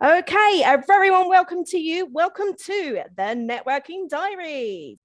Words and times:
Okay, 0.00 0.62
warm 1.10 1.28
welcome 1.28 1.64
to 1.64 1.76
you. 1.76 2.06
Welcome 2.06 2.54
to 2.66 3.02
the 3.16 3.22
Networking 3.34 4.08
Diary. 4.08 4.96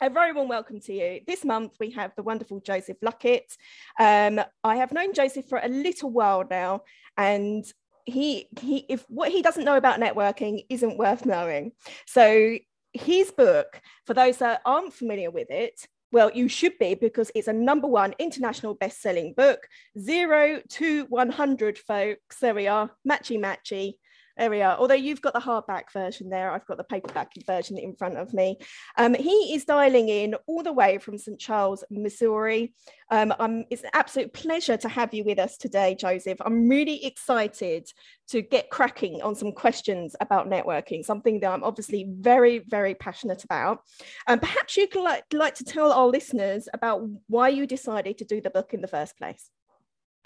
A 0.00 0.08
very 0.08 0.32
warm 0.32 0.48
welcome 0.48 0.80
to 0.80 0.94
you. 0.94 1.20
This 1.26 1.44
month 1.44 1.74
we 1.78 1.90
have 1.90 2.12
the 2.16 2.22
wonderful 2.22 2.60
Joseph 2.60 2.96
Luckett. 3.04 3.54
Um, 4.00 4.40
I 4.64 4.76
have 4.76 4.92
known 4.92 5.12
Joseph 5.12 5.46
for 5.46 5.60
a 5.62 5.68
little 5.68 6.10
while 6.10 6.42
now, 6.48 6.84
and 7.18 7.70
he 8.06 8.48
he 8.58 8.86
if 8.88 9.04
what 9.10 9.30
he 9.30 9.42
doesn't 9.42 9.66
know 9.66 9.76
about 9.76 10.00
networking 10.00 10.64
isn't 10.70 10.96
worth 10.96 11.26
knowing. 11.26 11.72
So 12.06 12.56
his 12.94 13.30
book, 13.30 13.78
for 14.06 14.14
those 14.14 14.38
that 14.38 14.62
aren't 14.64 14.94
familiar 14.94 15.30
with 15.30 15.50
it, 15.50 15.86
well, 16.12 16.30
you 16.32 16.48
should 16.48 16.78
be 16.78 16.94
because 16.94 17.30
it's 17.34 17.48
a 17.48 17.52
number 17.52 17.88
one 17.88 18.14
international 18.18 18.74
best-selling 18.74 19.34
book. 19.36 19.66
Zero 19.98 20.60
to 20.70 21.04
100, 21.08 21.78
folks. 21.78 22.38
There 22.40 22.54
we 22.54 22.68
are, 22.68 22.90
matchy 23.08 23.38
matchy. 23.38 23.94
There 24.36 24.50
we 24.50 24.60
are. 24.60 24.76
Although 24.76 24.94
you've 24.94 25.22
got 25.22 25.32
the 25.32 25.40
hardback 25.40 25.90
version 25.92 26.28
there, 26.28 26.50
I've 26.50 26.66
got 26.66 26.76
the 26.76 26.84
paperback 26.84 27.32
version 27.46 27.78
in 27.78 27.96
front 27.96 28.18
of 28.18 28.34
me. 28.34 28.58
Um, 28.98 29.14
he 29.14 29.54
is 29.54 29.64
dialing 29.64 30.10
in 30.10 30.34
all 30.46 30.62
the 30.62 30.74
way 30.74 30.98
from 30.98 31.16
St. 31.16 31.40
Charles, 31.40 31.82
Missouri. 31.90 32.74
Um, 33.10 33.32
it's 33.70 33.82
an 33.82 33.90
absolute 33.94 34.34
pleasure 34.34 34.76
to 34.76 34.88
have 34.90 35.14
you 35.14 35.24
with 35.24 35.38
us 35.38 35.56
today, 35.56 35.94
Joseph. 35.94 36.38
I'm 36.44 36.68
really 36.68 37.06
excited 37.06 37.88
to 38.28 38.42
get 38.42 38.68
cracking 38.68 39.22
on 39.22 39.34
some 39.34 39.52
questions 39.52 40.14
about 40.20 40.50
networking, 40.50 41.02
something 41.02 41.40
that 41.40 41.50
I'm 41.50 41.64
obviously 41.64 42.06
very, 42.20 42.58
very 42.58 42.94
passionate 42.94 43.42
about. 43.42 43.80
And 44.26 44.38
um, 44.38 44.40
perhaps 44.40 44.76
you 44.76 44.86
could 44.86 45.02
like, 45.02 45.24
like 45.32 45.54
to 45.54 45.64
tell 45.64 45.92
our 45.92 46.08
listeners 46.08 46.68
about 46.74 47.08
why 47.28 47.48
you 47.48 47.66
decided 47.66 48.18
to 48.18 48.24
do 48.26 48.42
the 48.42 48.50
book 48.50 48.74
in 48.74 48.82
the 48.82 48.88
first 48.88 49.16
place. 49.16 49.48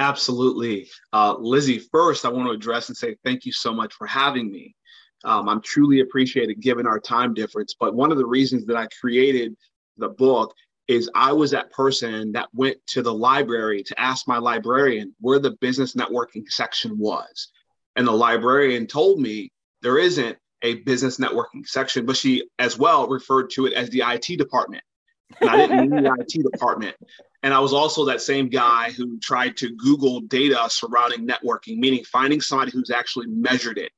Absolutely. 0.01 0.89
Uh, 1.13 1.37
Lizzie, 1.39 1.79
first, 1.79 2.25
I 2.25 2.31
want 2.31 2.49
to 2.49 2.55
address 2.55 2.89
and 2.89 2.97
say 2.97 3.17
thank 3.23 3.45
you 3.45 3.53
so 3.53 3.73
much 3.73 3.93
for 3.93 4.07
having 4.07 4.51
me. 4.51 4.75
Um, 5.25 5.47
I'm 5.47 5.61
truly 5.61 6.01
appreciated 6.01 6.63
given 6.63 6.87
our 6.87 6.99
time 6.99 7.35
difference. 7.35 7.77
But 7.79 7.95
one 7.95 8.11
of 8.11 8.17
the 8.17 8.27
reasons 8.27 8.65
that 8.67 8.77
I 8.77 8.89
created 8.99 9.55
the 9.99 10.09
book 10.09 10.55
is 10.89 11.11
I 11.15 11.33
was 11.33 11.51
that 11.51 11.71
person 11.71 12.33
that 12.33 12.49
went 12.55 12.79
to 12.89 13.03
the 13.03 13.13
library 13.13 13.83
to 13.83 14.01
ask 14.01 14.27
my 14.27 14.39
librarian 14.39 15.15
where 15.21 15.39
the 15.39 15.57
business 15.61 15.95
networking 15.95 16.49
section 16.49 16.99
was. 16.99 17.51
And 17.95 18.07
the 18.07 18.13
librarian 18.13 18.87
told 18.87 19.21
me 19.21 19.53
there 19.83 19.99
isn't 19.99 20.39
a 20.63 20.77
business 20.77 21.19
networking 21.19 21.67
section, 21.67 22.07
but 22.07 22.17
she 22.17 22.49
as 22.59 22.79
well 22.79 23.07
referred 23.07 23.51
to 23.51 23.67
it 23.67 23.75
as 23.75 23.91
the 23.91 24.03
IT 24.07 24.39
department. 24.39 24.83
And 25.41 25.51
I 25.51 25.57
didn't 25.57 25.91
mean 25.91 26.03
the 26.03 26.17
IT 26.19 26.51
department. 26.51 26.97
And 27.43 27.55
I 27.55 27.61
was 27.61 27.73
also 27.73 28.05
that 28.07 28.21
same 28.21 28.49
guy 28.49 28.91
who 28.91 29.19
tried 29.19 29.57
to 29.59 29.75
Google 29.77 30.21
data 30.21 30.67
surrounding 30.69 31.27
networking, 31.27 31.79
meaning 31.79 32.05
finding 32.05 32.41
somebody 32.41 32.73
who's 32.73 32.91
actually 32.91 33.27
measured 33.29 33.79
it 33.79 33.93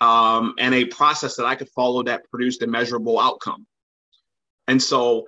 um, 0.00 0.54
and 0.58 0.74
a 0.74 0.84
process 0.86 1.36
that 1.36 1.46
I 1.46 1.54
could 1.54 1.68
follow 1.70 2.02
that 2.04 2.28
produced 2.30 2.62
a 2.62 2.66
measurable 2.66 3.18
outcome. 3.18 3.66
And 4.68 4.82
so, 4.82 5.26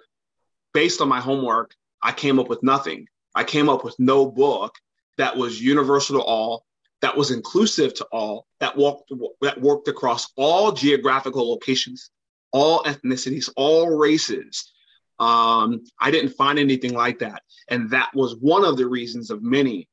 based 0.75 1.01
on 1.01 1.09
my 1.09 1.21
homework, 1.21 1.75
I 2.03 2.13
came 2.13 2.39
up 2.39 2.49
with 2.49 2.63
nothing. 2.63 3.07
I 3.35 3.45
came 3.45 3.69
up 3.69 3.85
with 3.85 3.95
no 3.99 4.31
book 4.31 4.75
that 5.17 5.37
was 5.37 5.61
universal 5.61 6.19
to 6.19 6.25
all, 6.25 6.65
that 7.03 7.17
was 7.17 7.31
inclusive 7.31 7.95
to 7.95 8.05
all, 8.07 8.47
that 8.61 8.77
walked 8.77 9.13
that 9.41 9.61
worked 9.61 9.89
across 9.89 10.31
all 10.37 10.73
geographical 10.73 11.49
locations, 11.51 12.11
all 12.53 12.83
ethnicities, 12.85 13.49
all 13.57 13.97
races, 13.97 14.73
um, 15.19 15.85
I 16.01 16.11
didn't 16.11 16.31
find 16.31 16.59
anything 16.59 16.95
like 16.95 17.19
that. 17.21 17.43
And 17.69 17.91
that 17.91 18.11
was 18.15 18.37
one 18.37 18.65
of 18.65 18.77
the 18.77 18.87
reasons 18.87 19.31
of 19.31 19.43
many 19.43 19.89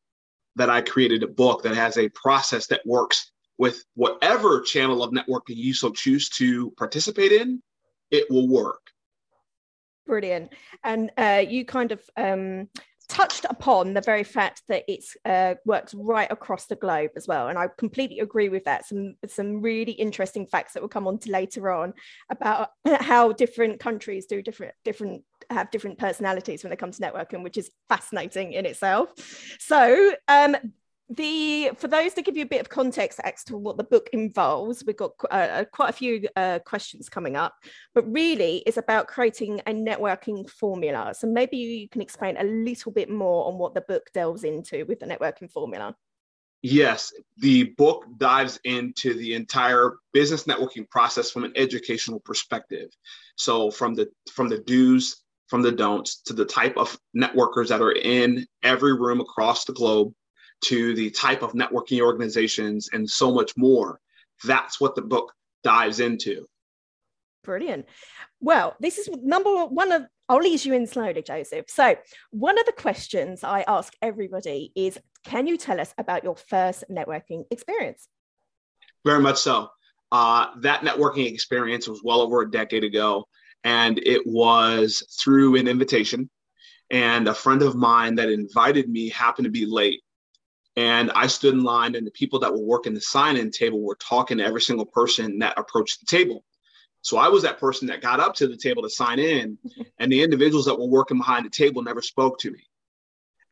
that 0.56 0.70
I 0.70 0.82
created 0.82 1.24
a 1.24 1.28
book 1.28 1.64
that 1.64 1.76
has 1.76 1.98
a 1.98 2.10
process 2.10 2.68
that 2.68 2.82
works 2.86 3.32
with 3.58 3.84
whatever 3.96 4.62
channel 4.62 5.04
of 5.04 5.12
networking 5.12 5.56
you 5.56 5.74
so 5.74 5.92
choose 5.92 6.30
to 6.30 6.72
participate 6.72 7.32
in, 7.32 7.62
it 8.12 8.30
will 8.30 8.48
work. 8.48 8.82
Brilliant. 10.06 10.54
And 10.84 11.12
uh, 11.18 11.44
you 11.48 11.66
kind 11.66 11.92
of 11.92 12.02
um, 12.16 12.70
touched 13.08 13.46
upon 13.50 13.94
the 13.94 14.02
very 14.02 14.24
fact 14.24 14.64
that 14.68 14.84
it's 14.88 15.16
uh, 15.26 15.56
works 15.66 15.94
right 15.94 16.32
across 16.32 16.66
the 16.66 16.76
globe 16.76 17.12
as 17.16 17.28
well. 17.28 17.48
And 17.48 17.58
I 17.58 17.68
completely 17.78 18.20
agree 18.20 18.50
with 18.50 18.66
that. 18.66 18.86
Some, 18.86 19.16
some 19.28 19.62
really 19.62 19.94
interesting 19.94 20.48
facts 20.48 20.74
that 20.74 20.82
will 20.82 20.90
come 20.90 21.08
on 21.08 21.20
to 21.20 21.32
later 21.32 21.72
on 21.72 21.94
about 22.30 22.70
how 23.00 23.32
different 23.32 23.80
countries 23.80 24.26
do 24.26 24.42
different, 24.42 24.74
different, 24.84 25.24
have 25.50 25.72
different 25.72 25.98
personalities 25.98 26.64
when 26.64 26.74
it 26.74 26.80
comes 26.80 26.98
to 26.98 27.04
networking, 27.04 27.44
which 27.44 27.58
is 27.58 27.72
fascinating 27.90 28.54
in 28.54 28.66
itself. 28.66 29.10
So 29.60 30.14
um, 30.28 30.56
the 31.10 31.70
for 31.78 31.88
those 31.88 32.14
to 32.14 32.22
give 32.22 32.36
you 32.36 32.44
a 32.44 32.48
bit 32.48 32.62
of 32.62 32.70
context 32.70 33.20
as 33.24 33.44
to 33.44 33.58
what 33.58 33.78
the 33.78 33.84
book 33.84 34.10
involves 34.12 34.84
we've 34.86 34.98
got 34.98 35.12
uh, 35.30 35.64
quite 35.72 35.90
a 35.90 35.94
few 35.94 36.28
uh, 36.36 36.58
questions 36.66 37.10
coming 37.10 37.36
up 37.36 37.54
but 37.94 38.12
really 38.12 38.64
it's 38.66 38.78
about 38.78 39.08
creating 39.08 39.60
a 39.68 39.72
networking 39.72 40.50
formula. 40.50 41.14
So 41.16 41.28
maybe 41.28 41.58
you 41.58 41.88
can 41.90 42.02
explain 42.02 42.38
a 42.38 42.44
little 42.44 42.92
bit 42.92 43.10
more 43.10 43.46
on 43.48 43.60
what 43.60 43.76
the 43.76 43.82
book 43.82 44.10
delves 44.14 44.44
into 44.44 44.84
with 44.86 45.00
the 45.00 45.06
networking 45.06 45.52
formula. 45.52 45.96
Yes 46.64 47.14
the 47.38 47.66
book 47.78 48.06
dives 48.18 48.60
into 48.64 49.14
the 49.14 49.36
entire 49.36 49.98
business 50.12 50.46
networking 50.46 50.90
process 50.90 51.30
from 51.30 51.44
an 51.44 51.54
educational 51.56 52.20
perspective. 52.20 52.90
So 53.36 53.70
from 53.70 53.94
the 53.94 54.10
from 54.32 54.50
the 54.50 54.58
do's 54.58 55.22
from 55.50 55.62
the 55.62 55.72
don'ts 55.72 56.22
to 56.24 56.34
the 56.34 56.46
type 56.46 56.76
of 56.78 56.98
networkers 57.16 57.68
that 57.68 57.82
are 57.82 57.92
in 57.92 58.48
every 58.64 58.94
room 58.94 59.22
across 59.22 59.66
the 59.66 59.74
globe 59.74 60.12
to 60.64 60.96
the 60.96 61.10
type 61.12 61.42
of 61.42 61.54
networking 61.54 62.02
organizations 62.02 62.90
and 62.94 63.10
so 63.10 63.32
much 63.32 63.56
more. 63.58 64.00
That's 64.44 64.80
what 64.80 64.96
the 64.96 65.02
book 65.02 65.34
dives 65.64 66.00
into. 66.00 66.46
Brilliant. 67.44 67.86
Well, 68.40 68.76
this 68.80 68.98
is 68.98 69.10
number 69.22 69.66
one 69.66 69.92
of, 69.92 70.04
I'll 70.28 70.44
ease 70.44 70.66
you 70.66 70.74
in 70.74 70.88
slowly, 70.88 71.22
Joseph. 71.22 71.66
So, 71.70 71.96
one 72.32 72.58
of 72.58 72.66
the 72.66 72.72
questions 72.72 73.44
I 73.44 73.64
ask 73.68 73.94
everybody 74.02 74.72
is 74.76 74.98
Can 75.24 75.46
you 75.46 75.58
tell 75.58 75.80
us 75.80 75.94
about 75.98 76.24
your 76.24 76.36
first 76.36 76.84
networking 76.92 77.46
experience? 77.52 78.08
Very 79.06 79.22
much 79.22 79.38
so. 79.38 79.70
Uh, 80.12 80.48
that 80.62 80.82
networking 80.82 81.32
experience 81.32 81.88
was 81.88 82.02
well 82.04 82.22
over 82.22 82.42
a 82.42 82.50
decade 82.50 82.84
ago, 82.84 83.26
and 83.64 84.00
it 84.00 84.22
was 84.26 85.04
through 85.22 85.56
an 85.56 85.68
invitation. 85.68 86.30
And 86.92 87.28
a 87.28 87.34
friend 87.34 87.62
of 87.62 87.76
mine 87.76 88.16
that 88.16 88.30
invited 88.30 88.90
me 88.90 89.10
happened 89.10 89.46
to 89.46 89.52
be 89.52 89.66
late. 89.66 90.02
And 90.78 91.12
I 91.12 91.28
stood 91.28 91.54
in 91.54 91.64
line, 91.64 91.96
and 91.96 92.06
the 92.06 92.12
people 92.12 92.40
that 92.40 92.52
were 92.52 92.60
working 92.60 92.94
the 92.94 93.02
sign 93.02 93.38
in 93.38 93.50
table 93.50 93.82
were 93.82 93.96
talking 93.96 94.40
to 94.40 94.46
every 94.46 94.62
single 94.62 94.86
person 94.86 95.40
that 95.40 95.58
approached 95.58 96.02
the 96.02 96.06
table. 96.06 96.44
So 97.02 97.18
I 97.18 97.30
was 97.30 97.44
that 97.44 97.60
person 97.60 97.88
that 97.88 98.02
got 98.02 98.20
up 98.20 98.36
to 98.36 98.48
the 98.48 98.58
table 98.58 98.84
to 98.84 98.90
sign 98.90 99.20
in, 99.20 99.58
and 100.00 100.12
the 100.12 100.22
individuals 100.22 100.66
that 100.66 100.78
were 100.78 100.88
working 100.88 101.18
behind 101.18 101.46
the 101.46 101.50
table 101.50 101.82
never 101.82 102.02
spoke 102.02 102.40
to 102.40 102.52
me. 102.52 102.68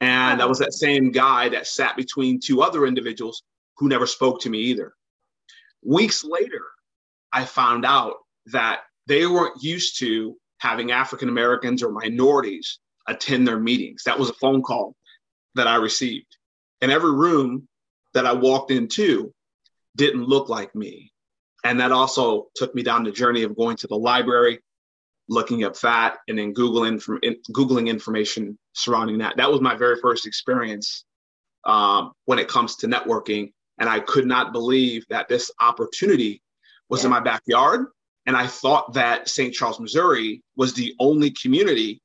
And 0.02 0.42
I 0.42 0.46
was 0.46 0.60
that 0.60 0.74
same 0.74 1.12
guy 1.12 1.48
that 1.50 1.66
sat 1.66 1.96
between 1.96 2.40
two 2.40 2.62
other 2.62 2.86
individuals 2.86 3.44
who 3.78 3.88
never 3.88 4.06
spoke 4.06 4.42
to 4.42 4.50
me 4.50 4.60
either. 4.60 4.94
Weeks 5.82 6.26
later, 6.26 6.66
I 7.32 7.46
found 7.46 7.86
out 7.86 8.16
that 8.48 8.82
they 9.08 9.26
weren't 9.26 9.64
used 9.64 10.00
to 10.00 10.36
having 10.58 10.92
African 10.92 11.30
Americans 11.30 11.84
or 11.84 11.92
minorities 11.92 12.80
attend 13.08 13.48
their 13.48 13.60
meetings. 13.60 14.04
That 14.04 14.20
was 14.20 14.30
a 14.30 14.34
phone 14.34 14.62
call 14.62 14.96
that 15.56 15.68
I 15.68 15.76
received. 15.76 16.38
And 16.84 16.92
every 16.92 17.14
room 17.14 17.66
that 18.14 18.26
I 18.26 18.34
walked 18.34 18.70
into 18.70 19.34
didn't 19.96 20.26
look 20.26 20.50
like 20.50 20.76
me. 20.76 21.14
And 21.64 21.80
that 21.80 21.94
also 21.94 22.48
took 22.56 22.76
me 22.76 22.84
down 22.84 23.06
the 23.06 23.12
journey 23.12 23.44
of 23.44 23.56
going 23.56 23.78
to 23.78 23.88
the 23.88 23.96
library, 23.96 24.60
looking 25.30 25.64
up 25.64 25.80
that, 25.80 26.18
and 26.28 26.38
then 26.38 26.54
Googling, 26.54 27.02
from, 27.02 27.22
Googling 27.54 27.88
information 27.88 28.60
surrounding 28.74 29.20
that. 29.20 29.38
That 29.38 29.50
was 29.50 29.62
my 29.62 29.76
very 29.76 29.96
first 30.02 30.28
experience 30.28 31.06
um, 31.64 32.12
when 32.26 32.38
it 32.38 32.50
comes 32.50 32.76
to 32.78 32.88
networking. 32.88 33.54
And 33.78 33.88
I 33.88 34.02
could 34.02 34.26
not 34.26 34.52
believe 34.52 35.06
that 35.10 35.30
this 35.30 35.50
opportunity 35.62 36.42
was 36.90 37.04
yeah. 37.04 37.06
in 37.06 37.12
my 37.12 37.22
backyard. 37.22 37.86
And 38.26 38.36
I 38.36 38.46
thought 38.46 38.94
that 38.96 39.30
St. 39.30 39.54
Charles, 39.54 39.80
Missouri 39.80 40.44
was 40.58 40.74
the 40.74 40.94
only 41.00 41.32
community 41.32 42.02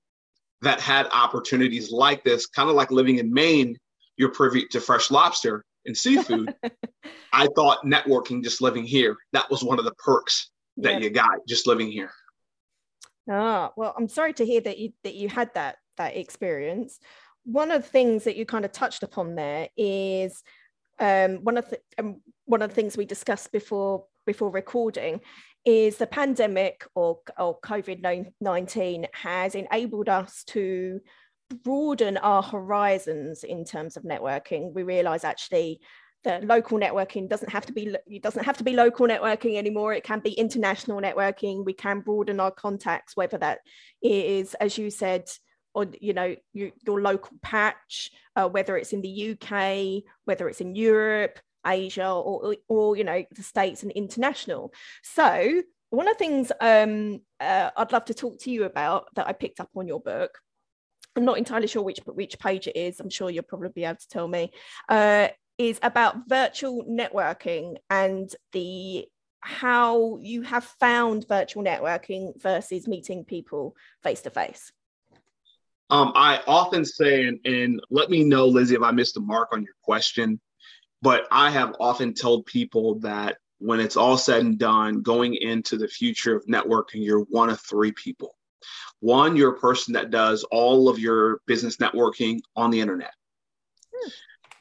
that 0.62 0.80
had 0.80 1.08
opportunities 1.12 1.90
like 1.90 2.22
this, 2.22 2.46
kind 2.46 2.70
of 2.70 2.76
like 2.76 2.92
living 2.92 3.18
in 3.18 3.32
Maine 3.32 3.76
you're 4.18 4.30
privy 4.30 4.66
to 4.66 4.80
fresh 4.80 5.10
lobster 5.10 5.64
and 5.86 5.96
seafood. 5.96 6.54
I 7.32 7.48
thought 7.54 7.84
networking 7.84 8.42
just 8.42 8.60
living 8.60 8.84
here, 8.84 9.16
that 9.32 9.50
was 9.50 9.64
one 9.64 9.78
of 9.78 9.84
the 9.84 9.94
perks 9.94 10.50
that 10.76 11.00
you 11.02 11.10
got 11.10 11.46
just 11.48 11.66
living 11.66 11.90
here. 11.90 12.10
Ah, 13.30 13.72
well, 13.76 13.94
I'm 13.96 14.08
sorry 14.08 14.32
to 14.34 14.44
hear 14.44 14.60
that 14.62 14.78
you 14.78 14.92
that 15.04 15.14
you 15.14 15.28
had 15.28 15.52
that 15.54 15.76
that 15.96 16.16
experience. 16.16 16.98
One 17.44 17.70
of 17.70 17.82
the 17.82 17.88
things 17.88 18.24
that 18.24 18.36
you 18.36 18.44
kind 18.44 18.64
of 18.64 18.72
touched 18.72 19.02
upon 19.02 19.34
there 19.34 19.68
is 19.76 20.42
um, 20.98 21.44
one 21.44 21.56
of 21.56 21.68
the 21.70 21.78
um, 21.98 22.20
one 22.46 22.62
of 22.62 22.70
the 22.70 22.74
things 22.74 22.96
we 22.96 23.04
discussed 23.04 23.52
before 23.52 24.04
before 24.26 24.50
recording 24.50 25.20
is 25.64 25.96
the 25.98 26.06
pandemic 26.06 26.86
or, 26.94 27.18
or 27.38 27.60
COVID 27.60 28.26
19 28.40 29.06
has 29.12 29.54
enabled 29.54 30.08
us 30.08 30.44
to 30.44 31.00
broaden 31.54 32.16
our 32.18 32.42
horizons 32.42 33.44
in 33.44 33.64
terms 33.64 33.96
of 33.96 34.02
networking, 34.02 34.72
we 34.74 34.82
realize 34.82 35.24
actually 35.24 35.80
that 36.24 36.44
local 36.44 36.78
networking 36.78 37.28
doesn't 37.28 37.50
have 37.50 37.64
to 37.66 37.72
be 37.72 37.94
it 38.06 38.22
doesn't 38.22 38.44
have 38.44 38.56
to 38.56 38.64
be 38.64 38.74
local 38.74 39.06
networking 39.06 39.56
anymore. 39.56 39.92
It 39.92 40.04
can 40.04 40.20
be 40.20 40.32
international 40.32 41.00
networking. 41.00 41.64
We 41.64 41.72
can 41.72 42.00
broaden 42.00 42.40
our 42.40 42.50
contacts 42.50 43.16
whether 43.16 43.38
that 43.38 43.60
is 44.02 44.54
as 44.54 44.76
you 44.76 44.90
said 44.90 45.28
or 45.74 45.86
you 46.00 46.12
know 46.12 46.34
you, 46.52 46.72
your 46.86 47.00
local 47.00 47.36
patch 47.42 48.10
uh, 48.36 48.48
whether 48.48 48.76
it's 48.76 48.92
in 48.92 49.02
the 49.02 49.30
uk 49.30 50.04
whether 50.24 50.48
it's 50.48 50.60
in 50.60 50.74
europe 50.74 51.38
asia 51.66 52.10
or, 52.10 52.56
or 52.68 52.96
you 52.96 53.04
know 53.04 53.24
the 53.32 53.42
states 53.42 53.82
and 53.82 53.92
international. 53.92 54.72
So 55.02 55.62
one 55.90 56.08
of 56.08 56.14
the 56.14 56.18
things 56.18 56.52
um, 56.60 57.20
uh, 57.40 57.70
i'd 57.76 57.92
love 57.92 58.04
to 58.06 58.14
talk 58.14 58.38
to 58.40 58.50
you 58.50 58.64
about 58.64 59.06
that 59.14 59.26
i 59.26 59.32
picked 59.32 59.60
up 59.60 59.70
on 59.74 59.88
your 59.88 60.00
book 60.00 60.38
I'm 61.16 61.24
not 61.24 61.38
entirely 61.38 61.66
sure 61.66 61.82
which 61.82 62.00
which 62.06 62.38
page 62.38 62.66
it 62.68 62.76
is. 62.76 63.00
I'm 63.00 63.10
sure 63.10 63.30
you'll 63.30 63.42
probably 63.42 63.70
be 63.70 63.84
able 63.84 63.96
to 63.96 64.08
tell 64.08 64.28
me. 64.28 64.52
Uh, 64.88 65.28
is 65.58 65.80
about 65.82 66.28
virtual 66.28 66.84
networking 66.84 67.76
and 67.90 68.32
the 68.52 69.06
how 69.40 70.18
you 70.20 70.42
have 70.42 70.64
found 70.64 71.26
virtual 71.28 71.62
networking 71.62 72.40
versus 72.40 72.88
meeting 72.88 73.24
people 73.24 73.74
face 74.02 74.20
to 74.22 74.30
face. 74.30 74.72
Um, 75.90 76.12
I 76.14 76.40
often 76.46 76.84
say, 76.84 77.26
and, 77.26 77.40
and 77.44 77.80
let 77.90 78.10
me 78.10 78.24
know, 78.24 78.46
Lizzie, 78.46 78.74
if 78.74 78.82
I 78.82 78.90
missed 78.90 79.14
the 79.14 79.20
mark 79.20 79.48
on 79.52 79.62
your 79.62 79.74
question, 79.82 80.40
but 81.02 81.26
I 81.30 81.50
have 81.50 81.74
often 81.80 82.14
told 82.14 82.46
people 82.46 82.98
that 83.00 83.38
when 83.58 83.80
it's 83.80 83.96
all 83.96 84.18
said 84.18 84.42
and 84.42 84.58
done, 84.58 85.02
going 85.02 85.34
into 85.34 85.76
the 85.76 85.88
future 85.88 86.36
of 86.36 86.44
networking, 86.46 87.04
you're 87.04 87.24
one 87.30 87.48
of 87.48 87.60
three 87.60 87.92
people. 87.92 88.34
One, 89.00 89.36
you're 89.36 89.54
a 89.54 89.58
person 89.58 89.94
that 89.94 90.10
does 90.10 90.44
all 90.44 90.88
of 90.88 90.98
your 90.98 91.40
business 91.46 91.76
networking 91.76 92.40
on 92.56 92.70
the 92.70 92.80
internet. 92.80 93.12
Hmm. 93.94 94.10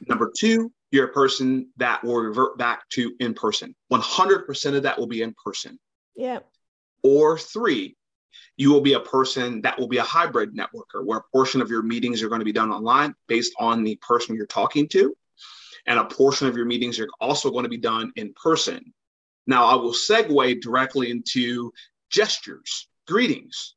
Number 0.08 0.32
two, 0.36 0.72
you're 0.90 1.06
a 1.06 1.12
person 1.12 1.68
that 1.76 2.02
will 2.02 2.16
revert 2.16 2.56
back 2.56 2.88
to 2.90 3.12
in 3.20 3.34
person. 3.34 3.74
100% 3.92 4.76
of 4.76 4.82
that 4.84 4.98
will 4.98 5.06
be 5.06 5.22
in 5.22 5.34
person. 5.44 5.78
Yeah. 6.16 6.40
Or 7.02 7.38
three, 7.38 7.96
you 8.56 8.72
will 8.72 8.80
be 8.80 8.94
a 8.94 9.00
person 9.00 9.60
that 9.62 9.78
will 9.78 9.88
be 9.88 9.98
a 9.98 10.02
hybrid 10.02 10.54
networker 10.54 11.04
where 11.04 11.18
a 11.18 11.24
portion 11.32 11.60
of 11.60 11.70
your 11.70 11.82
meetings 11.82 12.22
are 12.22 12.28
going 12.28 12.40
to 12.40 12.44
be 12.44 12.52
done 12.52 12.70
online 12.70 13.14
based 13.26 13.52
on 13.58 13.84
the 13.84 13.96
person 13.96 14.34
you're 14.34 14.46
talking 14.46 14.88
to. 14.88 15.14
And 15.86 15.98
a 15.98 16.04
portion 16.04 16.48
of 16.48 16.56
your 16.56 16.66
meetings 16.66 16.98
are 16.98 17.08
also 17.20 17.50
going 17.50 17.62
to 17.62 17.68
be 17.68 17.78
done 17.78 18.12
in 18.16 18.34
person. 18.34 18.92
Now, 19.46 19.64
I 19.64 19.74
will 19.76 19.92
segue 19.92 20.60
directly 20.60 21.10
into 21.10 21.72
gestures, 22.10 22.88
greetings. 23.06 23.74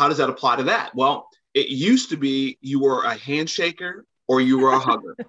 How 0.00 0.08
does 0.08 0.16
that 0.16 0.30
apply 0.30 0.56
to 0.56 0.62
that? 0.62 0.94
Well, 0.94 1.28
it 1.52 1.68
used 1.68 2.08
to 2.08 2.16
be 2.16 2.56
you 2.62 2.80
were 2.80 3.04
a 3.04 3.14
handshaker 3.14 4.04
or 4.26 4.40
you 4.40 4.58
were 4.58 4.72
a 4.72 4.78
hugger. 4.78 5.14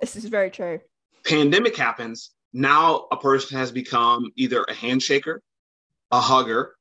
This 0.00 0.16
is 0.16 0.24
very 0.24 0.50
true. 0.50 0.80
Pandemic 1.24 1.76
happens. 1.76 2.30
Now 2.52 3.06
a 3.12 3.16
person 3.16 3.56
has 3.58 3.70
become 3.70 4.30
either 4.34 4.62
a 4.62 4.72
handshaker, 4.72 5.38
a 6.10 6.20
hugger, 6.20 6.74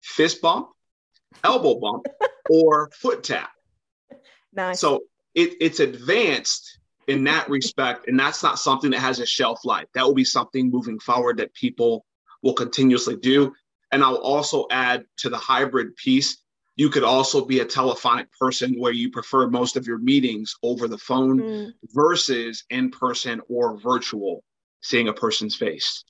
fist 0.00 0.40
bump, 0.40 0.68
elbow 1.44 1.78
bump, 1.78 2.06
or 2.50 2.90
foot 2.92 3.22
tap. 3.22 3.50
Nice. 4.52 4.80
So 4.80 5.02
it, 5.34 5.54
it's 5.60 5.78
advanced 5.78 6.78
in 7.06 7.22
that 7.24 7.48
respect, 7.48 8.08
and 8.08 8.18
that's 8.18 8.42
not 8.42 8.58
something 8.58 8.90
that 8.90 9.00
has 9.00 9.20
a 9.20 9.26
shelf 9.26 9.64
life. 9.64 9.86
That 9.94 10.04
will 10.04 10.14
be 10.14 10.24
something 10.24 10.70
moving 10.70 10.98
forward 10.98 11.38
that 11.38 11.54
people 11.54 12.04
will 12.42 12.54
continuously 12.54 13.16
do. 13.16 13.52
And 13.92 14.02
I'll 14.02 14.16
also 14.16 14.66
add 14.70 15.04
to 15.18 15.28
the 15.28 15.38
hybrid 15.38 15.94
piece 15.94 16.42
you 16.76 16.90
could 16.90 17.04
also 17.04 17.44
be 17.44 17.60
a 17.60 17.64
telephonic 17.64 18.30
person 18.38 18.78
where 18.78 18.92
you 18.92 19.10
prefer 19.10 19.48
most 19.48 19.76
of 19.76 19.86
your 19.86 19.98
meetings 19.98 20.54
over 20.62 20.86
the 20.86 20.98
phone 20.98 21.40
mm. 21.40 21.72
versus 21.94 22.64
in 22.68 22.90
person 22.90 23.40
or 23.48 23.78
virtual, 23.78 24.44
seeing 24.82 25.08
a 25.08 25.12
person's 25.12 25.56
face. 25.56 26.04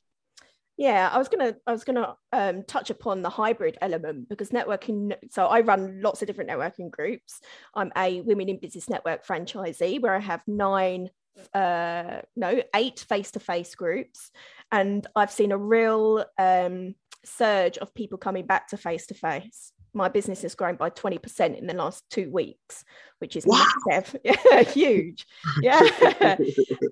Yeah, 0.77 1.09
I 1.11 1.17
was 1.17 1.29
gonna 1.29 1.57
I 1.67 1.73
was 1.73 1.85
gonna 1.85 2.17
um, 2.33 2.65
touch 2.65 2.91
upon 2.91 3.23
the 3.23 3.31
hybrid 3.31 3.79
element 3.81 4.29
because 4.29 4.51
networking. 4.51 5.15
So 5.31 5.47
I 5.47 5.61
run 5.61 6.03
lots 6.03 6.21
of 6.21 6.27
different 6.27 6.51
networking 6.51 6.91
groups. 6.91 7.41
I'm 7.75 7.93
a 7.97 8.21
Women 8.21 8.51
in 8.51 8.59
Business 8.59 8.91
Network 8.91 9.25
franchisee 9.25 10.03
where 10.03 10.15
I 10.15 10.19
have 10.19 10.43
nine, 10.47 11.09
uh, 11.55 12.21
no, 12.35 12.61
eight 12.75 13.01
face-to-face 13.09 13.75
groups, 13.75 14.31
and 14.71 15.07
I've 15.17 15.31
seen 15.31 15.53
a 15.53 15.57
real 15.57 16.27
um, 16.39 16.95
surge 17.25 17.79
of 17.79 17.95
people 17.95 18.19
coming 18.19 18.45
back 18.45 18.69
to 18.69 18.77
face-to-face 18.77 19.73
my 19.97 20.09
business 20.09 20.43
has 20.43 20.55
grown 20.55 20.77
by 20.77 20.91
20% 20.91 21.59
in 21.59 21.67
the 21.67 21.75
last 21.75 22.05
two 22.11 22.31
weeks, 22.31 22.85
which 23.19 23.35
is 23.35 23.47
wow. 23.47 23.65
massive. 23.87 24.17
Yeah, 24.25 24.63
huge. 24.63 25.27
Yeah. 25.61 25.81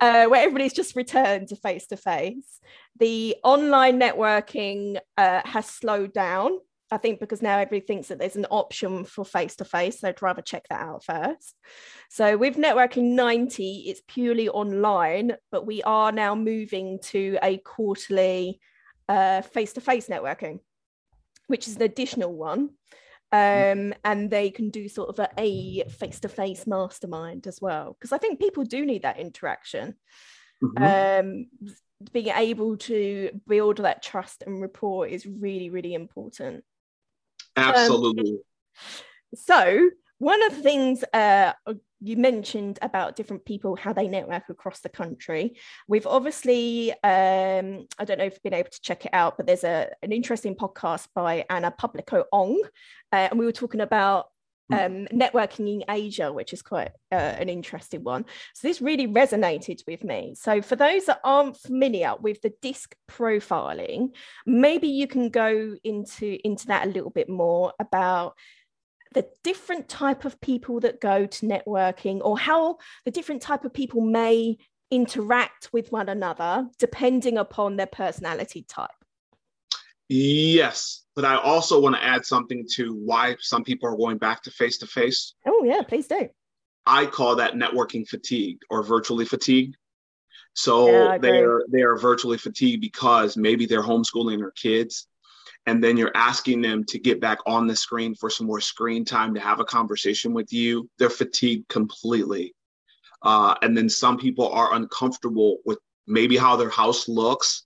uh, 0.00 0.26
where 0.26 0.42
everybody's 0.42 0.72
just 0.72 0.96
returned 0.96 1.48
to 1.48 1.56
face 1.56 1.86
to 1.88 1.96
face. 1.96 2.60
The 2.98 3.36
online 3.44 4.00
networking 4.00 4.98
uh, 5.16 5.42
has 5.44 5.66
slowed 5.66 6.12
down. 6.12 6.58
I 6.90 6.96
think 6.96 7.20
because 7.20 7.42
now 7.42 7.58
everybody 7.58 7.86
thinks 7.86 8.08
that 8.08 8.18
there's 8.18 8.36
an 8.36 8.46
option 8.50 9.04
for 9.04 9.24
face 9.24 9.56
to 9.56 9.64
face, 9.64 10.00
So 10.00 10.06
they'd 10.06 10.22
rather 10.22 10.42
check 10.42 10.64
that 10.70 10.80
out 10.80 11.04
first. 11.04 11.56
So 12.08 12.36
with 12.36 12.56
networking 12.56 13.14
90, 13.14 13.84
it's 13.86 14.02
purely 14.06 14.48
online, 14.48 15.36
but 15.50 15.66
we 15.66 15.82
are 15.82 16.12
now 16.12 16.34
moving 16.34 16.98
to 17.04 17.38
a 17.42 17.58
quarterly 17.58 18.60
face 19.08 19.72
to 19.74 19.80
face 19.80 20.08
networking 20.08 20.60
which 21.46 21.68
is 21.68 21.76
an 21.76 21.82
additional 21.82 22.34
one. 22.34 22.70
Um, 23.32 23.94
and 24.04 24.30
they 24.30 24.50
can 24.50 24.70
do 24.70 24.88
sort 24.88 25.08
of 25.08 25.28
a 25.36 25.84
face 25.98 26.20
to 26.20 26.28
face 26.28 26.66
mastermind 26.68 27.48
as 27.48 27.60
well. 27.60 27.96
Because 27.98 28.12
I 28.12 28.18
think 28.18 28.38
people 28.38 28.64
do 28.64 28.86
need 28.86 29.02
that 29.02 29.18
interaction. 29.18 29.94
Mm-hmm. 30.62 31.26
Um, 31.28 31.46
being 32.12 32.28
able 32.28 32.76
to 32.76 33.30
build 33.48 33.78
that 33.78 34.02
trust 34.02 34.44
and 34.46 34.60
rapport 34.60 35.06
is 35.06 35.26
really, 35.26 35.70
really 35.70 35.94
important. 35.94 36.64
Absolutely. 37.56 38.30
Um, 38.30 38.38
so, 39.34 39.90
one 40.18 40.42
of 40.44 40.56
the 40.56 40.62
things 40.62 41.04
uh, 41.12 41.52
you 42.04 42.16
mentioned 42.16 42.78
about 42.82 43.16
different 43.16 43.44
people 43.44 43.76
how 43.76 43.92
they 43.92 44.06
network 44.06 44.48
across 44.50 44.80
the 44.80 44.88
country 44.88 45.56
we've 45.88 46.06
obviously 46.06 46.92
um, 47.02 47.86
i 47.98 48.04
don't 48.04 48.18
know 48.18 48.24
if 48.24 48.34
you've 48.34 48.42
been 48.42 48.54
able 48.54 48.70
to 48.70 48.80
check 48.82 49.06
it 49.06 49.14
out 49.14 49.36
but 49.36 49.46
there's 49.46 49.64
a, 49.64 49.90
an 50.02 50.12
interesting 50.12 50.54
podcast 50.54 51.08
by 51.14 51.44
anna 51.48 51.70
publico 51.70 52.24
ong 52.32 52.60
uh, 53.12 53.28
and 53.30 53.38
we 53.38 53.46
were 53.46 53.52
talking 53.52 53.80
about 53.80 54.26
hmm. 54.70 54.74
um, 54.74 55.06
networking 55.12 55.72
in 55.72 55.84
Asia, 55.88 56.32
which 56.32 56.52
is 56.52 56.62
quite 56.62 56.90
uh, 57.12 57.14
an 57.14 57.48
interesting 57.48 58.02
one. 58.02 58.24
So 58.54 58.66
this 58.66 58.82
really 58.82 59.06
resonated 59.06 59.82
with 59.86 60.02
me. 60.02 60.34
So 60.36 60.62
for 60.62 60.74
those 60.74 61.06
that 61.06 61.20
aren't 61.22 61.56
familiar 61.56 62.14
with 62.20 62.42
the 62.42 62.52
disc 62.60 62.94
profiling, 63.08 64.10
maybe 64.46 64.88
you 64.88 65.06
can 65.06 65.28
go 65.28 65.76
into 65.84 66.38
into 66.44 66.66
that 66.68 66.86
a 66.86 66.90
little 66.90 67.10
bit 67.10 67.28
more 67.28 67.72
about 67.78 68.34
the 69.14 69.26
different 69.42 69.88
type 69.88 70.24
of 70.24 70.40
people 70.40 70.80
that 70.80 71.00
go 71.00 71.26
to 71.26 71.46
networking 71.46 72.20
or 72.22 72.38
how 72.38 72.78
the 73.04 73.10
different 73.10 73.42
type 73.42 73.64
of 73.64 73.72
people 73.72 74.00
may 74.00 74.56
interact 74.90 75.70
with 75.72 75.90
one 75.90 76.08
another 76.08 76.68
depending 76.78 77.38
upon 77.38 77.76
their 77.76 77.86
personality 77.86 78.64
type. 78.68 78.90
Yes 80.08 81.00
but 81.16 81.24
i 81.24 81.36
also 81.36 81.80
want 81.80 81.94
to 81.94 82.02
add 82.02 82.26
something 82.26 82.66
to 82.68 82.92
why 82.92 83.36
some 83.38 83.62
people 83.62 83.88
are 83.88 83.96
going 83.96 84.18
back 84.18 84.42
to 84.42 84.50
face 84.50 84.78
to 84.78 84.86
face 84.86 85.34
oh 85.46 85.62
yeah 85.64 85.80
please 85.80 86.08
do. 86.08 86.28
I 86.86 87.06
call 87.06 87.36
that 87.36 87.54
networking 87.54 88.06
fatigue 88.06 88.58
or 88.70 88.82
virtually 88.82 89.24
fatigue. 89.24 89.74
So 90.52 90.88
yeah, 90.88 91.18
they're 91.18 91.62
they 91.70 91.82
are 91.82 91.96
virtually 91.96 92.38
fatigued 92.38 92.80
because 92.80 93.36
maybe 93.36 93.66
they're 93.66 93.82
homeschooling 93.82 94.38
their 94.38 94.52
kids 94.52 95.06
and 95.66 95.82
then 95.82 95.96
you're 95.96 96.12
asking 96.14 96.60
them 96.60 96.84
to 96.84 96.98
get 96.98 97.20
back 97.20 97.38
on 97.46 97.66
the 97.66 97.76
screen 97.76 98.14
for 98.14 98.28
some 98.28 98.46
more 98.46 98.60
screen 98.60 99.04
time 99.04 99.34
to 99.34 99.40
have 99.40 99.60
a 99.60 99.64
conversation 99.64 100.32
with 100.32 100.52
you, 100.52 100.88
they're 100.98 101.10
fatigued 101.10 101.68
completely. 101.68 102.54
Uh, 103.22 103.54
and 103.62 103.76
then 103.76 103.88
some 103.88 104.18
people 104.18 104.50
are 104.50 104.74
uncomfortable 104.74 105.58
with 105.64 105.78
maybe 106.06 106.36
how 106.36 106.56
their 106.56 106.68
house 106.68 107.08
looks 107.08 107.64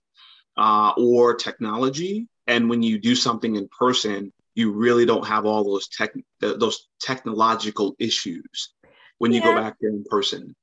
uh, 0.57 0.93
or 0.97 1.35
technology. 1.35 2.27
And 2.47 2.69
when 2.69 2.81
you 2.81 2.97
do 2.97 3.15
something 3.15 3.55
in 3.57 3.67
person, 3.67 4.31
you 4.55 4.71
really 4.71 5.05
don't 5.05 5.27
have 5.27 5.45
all 5.45 5.63
those 5.63 5.87
tech 5.89 6.11
those 6.39 6.87
technological 6.99 7.95
issues 7.99 8.73
when 9.17 9.31
you 9.31 9.39
yeah. 9.39 9.45
go 9.45 9.55
back 9.55 9.75
there 9.79 9.91
in 9.91 10.03
person. 10.09 10.55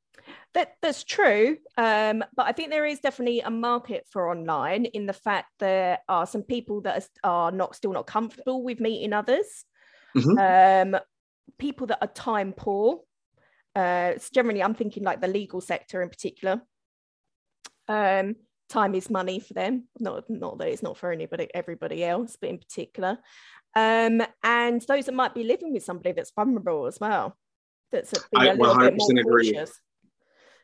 That, 0.56 0.72
that's 0.80 1.04
true. 1.04 1.58
Um, 1.76 2.25
but 2.34 2.46
I 2.46 2.52
think 2.52 2.70
there 2.70 2.86
is 2.86 3.00
definitely 3.00 3.40
a 3.40 3.50
market 3.50 4.06
for 4.10 4.30
online 4.30 4.86
in 4.86 5.04
the 5.04 5.12
fact 5.12 5.48
there 5.58 5.98
are 6.08 6.26
some 6.26 6.44
people 6.44 6.80
that 6.80 7.06
are, 7.22 7.52
not 7.52 7.76
still 7.76 7.92
not 7.92 8.06
comfortable 8.06 8.62
with 8.64 8.80
meeting 8.80 9.12
others. 9.12 9.66
Mm-hmm. 10.16 10.94
Um, 10.94 11.00
people 11.58 11.88
that 11.88 11.98
are 12.00 12.08
time 12.08 12.54
poor. 12.56 13.00
Uh, 13.75 14.14
generally, 14.32 14.62
I'm 14.62 14.75
thinking 14.75 15.02
like 15.02 15.20
the 15.20 15.28
legal 15.28 15.60
sector 15.60 16.00
in 16.00 16.08
particular. 16.08 16.62
Um, 17.86 18.36
time 18.70 18.94
is 18.94 19.10
money 19.10 19.40
for 19.40 19.52
them. 19.52 19.88
Not, 20.00 20.25
not 20.30 20.56
that 20.56 20.68
it's 20.68 20.82
not 20.82 20.96
for 20.96 21.12
anybody, 21.12 21.48
everybody 21.52 22.02
else, 22.02 22.38
but 22.40 22.48
in 22.48 22.56
particular. 22.56 23.18
Um, 23.75 24.22
and 24.42 24.80
those 24.88 25.04
that 25.04 25.14
might 25.14 25.34
be 25.34 25.44
living 25.44 25.75
with 25.75 25.84
somebody 25.84 26.12
that's 26.12 26.32
vulnerable 26.34 26.86
as 26.86 26.96
well. 26.98 27.36
that's 27.92 28.14
I 28.34 28.46
a 28.46 28.54
little 28.54 28.78
bit 28.78 28.94
more 28.96 29.20
agree. 29.20 29.52
cautious. 29.52 29.78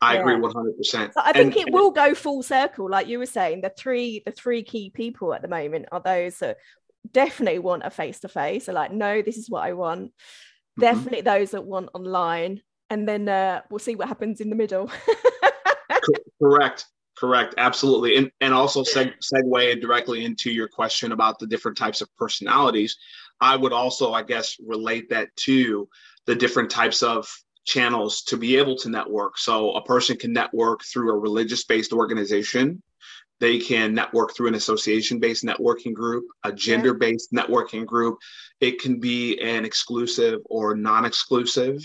I 0.03 0.15
yeah. 0.15 0.19
agree 0.19 0.35
100%. 0.35 1.13
So 1.13 1.21
I 1.23 1.31
think 1.31 1.55
and, 1.55 1.67
it 1.67 1.73
will 1.73 1.91
go 1.91 2.13
full 2.13 2.43
circle, 2.43 2.89
like 2.89 3.07
you 3.07 3.19
were 3.19 3.25
saying. 3.25 3.61
The 3.61 3.69
three, 3.69 4.21
the 4.25 4.31
three 4.31 4.63
key 4.63 4.89
people 4.89 5.33
at 5.33 5.41
the 5.41 5.47
moment 5.47 5.87
are 5.91 6.01
those 6.01 6.39
that 6.39 6.57
definitely 7.11 7.59
want 7.59 7.83
a 7.85 7.89
face 7.89 8.19
to 8.21 8.27
face. 8.27 8.65
So 8.65 8.73
like, 8.73 8.91
no, 8.91 9.21
this 9.21 9.37
is 9.37 9.49
what 9.49 9.63
I 9.63 9.73
want. 9.73 10.11
Mm-hmm. 10.11 10.81
Definitely 10.81 11.21
those 11.21 11.51
that 11.51 11.65
want 11.65 11.89
online, 11.93 12.61
and 12.89 13.07
then 13.07 13.29
uh, 13.29 13.61
we'll 13.69 13.79
see 13.79 13.95
what 13.95 14.07
happens 14.07 14.41
in 14.41 14.49
the 14.49 14.55
middle. 14.55 14.91
Correct. 16.41 16.85
Correct. 17.15 17.53
Absolutely. 17.57 18.17
And 18.17 18.31
and 18.41 18.53
also 18.53 18.83
seg- 18.83 19.13
segue 19.23 19.79
directly 19.79 20.25
into 20.25 20.51
your 20.51 20.67
question 20.67 21.11
about 21.11 21.39
the 21.39 21.47
different 21.47 21.77
types 21.77 22.01
of 22.01 22.13
personalities. 22.17 22.97
I 23.39 23.55
would 23.55 23.71
also, 23.71 24.13
I 24.13 24.23
guess, 24.23 24.57
relate 24.65 25.09
that 25.09 25.35
to 25.37 25.87
the 26.25 26.35
different 26.35 26.69
types 26.69 27.03
of 27.03 27.29
channels 27.65 28.23
to 28.23 28.37
be 28.37 28.57
able 28.57 28.75
to 28.77 28.89
network. 28.89 29.37
So 29.37 29.71
a 29.71 29.83
person 29.83 30.17
can 30.17 30.33
network 30.33 30.83
through 30.83 31.11
a 31.11 31.17
religious 31.17 31.63
based 31.63 31.93
organization. 31.93 32.81
They 33.39 33.59
can 33.59 33.93
network 33.93 34.35
through 34.35 34.47
an 34.47 34.55
association 34.55 35.19
based 35.19 35.43
networking 35.43 35.93
group, 35.93 36.25
a 36.43 36.51
gender 36.51 36.93
based 36.93 37.29
yeah. 37.31 37.43
networking 37.43 37.85
group. 37.85 38.19
It 38.59 38.79
can 38.79 38.99
be 38.99 39.39
an 39.41 39.65
exclusive 39.65 40.39
or 40.45 40.75
non 40.75 41.05
exclusive 41.05 41.81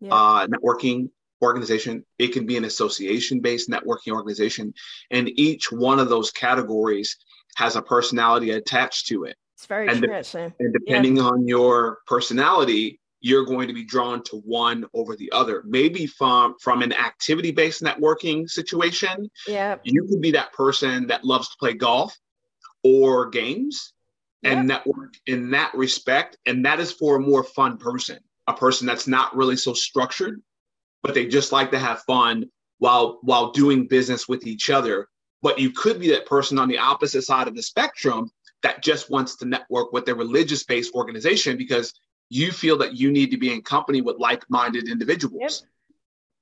yeah. 0.00 0.12
uh, 0.12 0.46
networking 0.46 1.10
organization. 1.42 2.04
It 2.18 2.28
can 2.28 2.46
be 2.46 2.56
an 2.56 2.64
association 2.64 3.40
based 3.40 3.68
networking 3.68 4.12
organization. 4.12 4.74
And 5.10 5.28
each 5.38 5.70
one 5.70 5.98
of 5.98 6.08
those 6.08 6.30
categories 6.30 7.16
has 7.56 7.76
a 7.76 7.82
personality 7.82 8.50
attached 8.50 9.06
to 9.08 9.24
it. 9.24 9.36
It's 9.54 9.66
very 9.66 9.88
and 9.88 10.04
actually. 10.10 10.52
And 10.60 10.72
depending 10.72 11.16
yeah. 11.16 11.24
on 11.24 11.46
your 11.46 11.98
personality, 12.06 13.00
you're 13.26 13.44
going 13.44 13.66
to 13.66 13.74
be 13.74 13.84
drawn 13.84 14.22
to 14.22 14.36
one 14.36 14.86
over 14.94 15.16
the 15.16 15.32
other. 15.32 15.64
Maybe 15.66 16.06
from 16.06 16.54
from 16.60 16.82
an 16.82 16.92
activity 16.92 17.50
based 17.50 17.82
networking 17.82 18.48
situation, 18.48 19.28
yeah, 19.48 19.78
you 19.82 20.06
could 20.08 20.20
be 20.20 20.30
that 20.30 20.52
person 20.52 21.08
that 21.08 21.24
loves 21.24 21.48
to 21.48 21.56
play 21.58 21.72
golf 21.72 22.16
or 22.84 23.28
games 23.28 23.92
and 24.44 24.68
network 24.68 25.14
in 25.26 25.50
that 25.50 25.74
respect, 25.74 26.36
and 26.46 26.64
that 26.66 26.78
is 26.78 26.92
for 26.92 27.16
a 27.16 27.20
more 27.20 27.42
fun 27.42 27.78
person, 27.78 28.20
a 28.46 28.52
person 28.52 28.86
that's 28.86 29.08
not 29.08 29.34
really 29.34 29.56
so 29.56 29.74
structured, 29.74 30.40
but 31.02 31.12
they 31.12 31.26
just 31.26 31.50
like 31.50 31.72
to 31.72 31.80
have 31.80 32.02
fun 32.02 32.44
while 32.78 33.18
while 33.22 33.50
doing 33.50 33.88
business 33.88 34.28
with 34.28 34.46
each 34.46 34.70
other. 34.70 35.08
But 35.42 35.58
you 35.58 35.70
could 35.70 35.98
be 35.98 36.10
that 36.10 36.26
person 36.26 36.60
on 36.60 36.68
the 36.68 36.78
opposite 36.78 37.22
side 37.22 37.48
of 37.48 37.56
the 37.56 37.62
spectrum 37.62 38.30
that 38.62 38.84
just 38.84 39.10
wants 39.10 39.34
to 39.38 39.46
network 39.46 39.92
with 39.92 40.08
a 40.08 40.14
religious 40.14 40.62
based 40.62 40.94
organization 40.94 41.56
because 41.56 41.92
you 42.28 42.52
feel 42.52 42.78
that 42.78 42.94
you 42.94 43.10
need 43.10 43.30
to 43.30 43.36
be 43.36 43.52
in 43.52 43.62
company 43.62 44.00
with 44.00 44.16
like-minded 44.18 44.88
individuals. 44.88 45.62
Yep. 45.62 45.70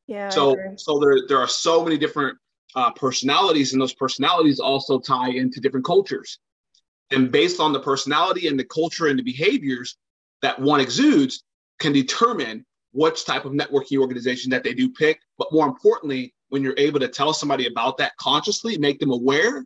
Yeah. 0.07 0.29
So 0.29 0.57
so 0.77 0.99
there 0.99 1.27
there 1.29 1.39
are 1.39 1.49
so 1.49 1.83
many 1.83 1.97
different 1.97 2.39
uh, 2.75 2.91
personalities, 2.93 3.73
and 3.73 3.81
those 3.81 3.95
personalities 3.95 4.61
also 4.61 4.99
tie 4.99 5.31
into 5.31 5.61
different 5.61 5.87
cultures. 5.87 6.39
And 7.11 7.31
based 7.31 7.61
on 7.61 7.73
the 7.73 7.81
personality 7.81 8.49
and 8.49 8.59
the 8.59 8.65
culture 8.65 9.07
and 9.07 9.19
the 9.19 9.23
behaviors 9.23 9.97
that 10.43 10.59
one 10.59 10.81
exudes, 10.81 11.45
can 11.79 11.93
determine 11.93 12.65
which 12.93 13.25
type 13.25 13.45
of 13.45 13.53
networking 13.53 13.99
organization 13.99 14.51
that 14.51 14.63
they 14.63 14.75
do 14.75 14.91
pick. 14.91 15.21
But 15.39 15.53
more 15.53 15.67
importantly, 15.67 16.35
when 16.49 16.63
you're 16.63 16.75
able 16.77 17.01
to 17.01 17.09
tell 17.09 17.33
somebody 17.33 17.67
about 17.67 17.99
that 17.99 18.17
consciously, 18.19 18.79
make 18.79 18.99
them 18.99 19.11
aware, 19.11 19.65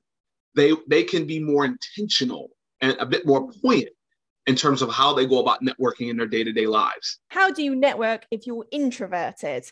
they 0.54 0.72
they 0.87 1.04
can 1.04 1.26
be 1.26 1.40
more 1.40 1.64
intentional 1.64 2.50
and 2.80 2.96
a 3.00 3.06
bit 3.06 3.26
more 3.26 3.50
poignant 3.62 3.94
in 4.48 4.56
terms 4.56 4.80
of 4.80 4.90
how 4.90 5.12
they 5.12 5.26
go 5.26 5.40
about 5.40 5.62
networking 5.62 6.08
in 6.08 6.16
their 6.16 6.26
day-to-day 6.26 6.66
lives. 6.66 7.18
How 7.28 7.50
do 7.50 7.62
you 7.62 7.76
network 7.76 8.26
if 8.30 8.46
you're 8.46 8.64
introverted? 8.70 9.70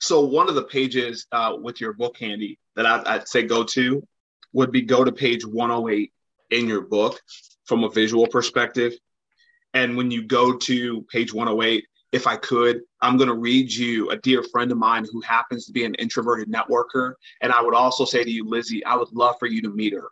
So 0.00 0.22
one 0.22 0.48
of 0.48 0.56
the 0.56 0.64
pages 0.64 1.28
uh, 1.30 1.54
with 1.62 1.80
your 1.80 1.92
book 1.92 2.18
handy 2.18 2.58
that 2.74 2.86
I'd, 2.86 3.06
I'd 3.06 3.28
say 3.28 3.44
go 3.44 3.62
to 3.62 4.04
would 4.52 4.72
be 4.72 4.82
go 4.82 5.04
to 5.04 5.12
page 5.12 5.46
108 5.46 6.12
in 6.50 6.66
your 6.66 6.80
book 6.80 7.20
from 7.64 7.84
a 7.84 7.88
visual 7.88 8.26
perspective. 8.26 8.94
And 9.74 9.96
when 9.96 10.10
you 10.10 10.24
go 10.24 10.56
to 10.56 11.02
page 11.02 11.32
108, 11.32 11.84
if 12.10 12.26
I 12.26 12.34
could, 12.36 12.80
I'm 13.00 13.16
going 13.16 13.28
to 13.28 13.36
read 13.36 13.72
you 13.72 14.10
a 14.10 14.16
dear 14.16 14.42
friend 14.42 14.72
of 14.72 14.76
mine 14.76 15.06
who 15.10 15.20
happens 15.20 15.66
to 15.66 15.72
be 15.72 15.84
an 15.84 15.94
introverted 15.94 16.52
networker. 16.52 17.14
And 17.40 17.52
I 17.52 17.62
would 17.62 17.76
also 17.76 18.04
say 18.04 18.24
to 18.24 18.30
you, 18.30 18.44
Lizzie, 18.44 18.84
I 18.84 18.96
would 18.96 19.12
love 19.12 19.36
for 19.38 19.46
you 19.46 19.62
to 19.62 19.70
meet 19.70 19.92
her. 19.92 20.10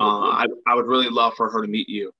Uh, 0.00 0.30
I, 0.30 0.46
I 0.66 0.74
would 0.74 0.86
really 0.86 1.10
love 1.10 1.34
for 1.36 1.50
her 1.50 1.60
to 1.60 1.68
meet 1.68 1.90
you. 1.90 2.12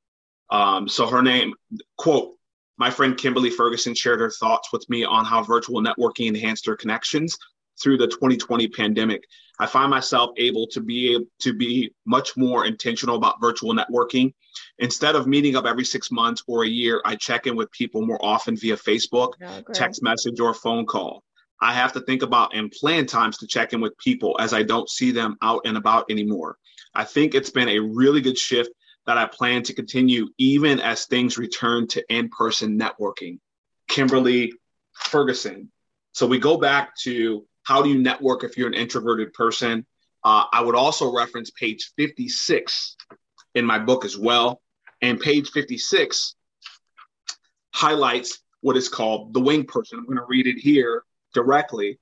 Um, 0.51 0.89
so 0.89 1.07
her 1.07 1.23
name, 1.23 1.55
quote, 1.97 2.35
my 2.79 2.91
friend 2.91 3.17
Kimberly 3.17 3.51
Ferguson 3.51 3.95
shared 3.95 4.21
her 4.21 4.31
thoughts 4.31 4.73
with 4.73 4.89
me 4.89 5.05
on 5.05 5.25
how 5.25 5.43
virtual 5.43 5.83
networking 5.83 6.29
enhanced 6.29 6.67
her 6.67 6.77
connections 6.77 7.37
through 7.81 7.99
the 7.99 8.07
2020 8.07 8.69
pandemic. 8.69 9.25
I 9.61 9.67
find 9.67 9.91
myself 9.91 10.31
able 10.37 10.69
to 10.69 10.81
be 10.81 11.15
able 11.15 11.27
to 11.41 11.53
be 11.53 11.93
much 12.07 12.37
more 12.37 12.67
intentional 12.67 13.17
about 13.17 13.41
virtual 13.41 13.75
networking. 13.75 14.33
Instead 14.79 15.17
of 15.17 15.27
meeting 15.27 15.57
up 15.57 15.67
every 15.67 15.85
six 15.85 16.11
months 16.11 16.43
or 16.47 16.65
a 16.65 16.69
year, 16.69 17.03
I 17.05 17.17
check 17.17 17.47
in 17.47 17.57
with 17.57 17.71
people 17.73 18.07
more 18.07 18.25
often 18.25 18.57
via 18.57 18.77
Facebook, 18.77 19.33
oh, 19.45 19.73
text 19.73 20.03
message, 20.03 20.39
or 20.39 20.55
phone 20.55 20.87
call. 20.87 21.25
I 21.61 21.73
have 21.73 21.93
to 21.95 22.01
think 22.01 22.23
about 22.23 22.55
and 22.55 22.71
plan 22.71 23.07
times 23.07 23.39
to 23.39 23.47
check 23.49 23.73
in 23.73 23.81
with 23.81 23.99
people 23.99 24.37
as 24.39 24.53
I 24.53 24.63
don't 24.63 24.89
see 24.89 25.11
them 25.11 25.37
out 25.43 25.63
and 25.65 25.77
about 25.77 26.07
anymore. 26.09 26.57
I 26.95 27.03
think 27.05 27.35
it's 27.35 27.51
been 27.51 27.69
a 27.69 27.81
really 27.81 28.21
good 28.21 28.39
shift 28.39 28.71
that 29.09 29.17
I 29.17 29.25
plan 29.25 29.63
to 29.63 29.73
continue 29.73 30.29
even 30.37 30.81
as 30.81 31.07
things 31.07 31.39
return 31.39 31.87
to 31.89 32.05
in 32.15 32.29
person 32.29 32.79
networking. 32.79 33.39
Kimberly 33.89 34.53
Ferguson. 34.93 35.73
So 36.13 36.27
we 36.27 36.39
go 36.39 36.59
back 36.59 36.95
to 37.05 37.47
how 37.63 37.81
do 37.81 37.89
you 37.89 37.99
network 37.99 38.45
if 38.45 38.59
you're 38.59 38.69
an 38.69 38.75
introverted 38.75 39.33
person? 39.33 39.87
Uh, 40.23 40.45
I 40.53 40.61
would 40.61 40.75
also 40.75 41.11
reference 41.11 41.51
page 41.51 41.91
56 41.97 42.97
in 43.55 43.65
my 43.65 43.79
book 43.79 44.05
as 44.05 44.19
well. 44.19 44.61
And 45.01 45.19
page 45.19 45.49
56 45.53 46.35
highlights 47.73 48.41
what 48.61 48.77
is 48.77 48.91
called 48.91 49.33
the 49.33 49.41
wing 49.41 49.65
person. 49.65 49.99
I'm 49.99 50.05
going 50.05 50.19
to 50.19 50.27
read 50.29 50.47
it 50.47 50.59
here 50.59 51.03
directly. 51.33 51.99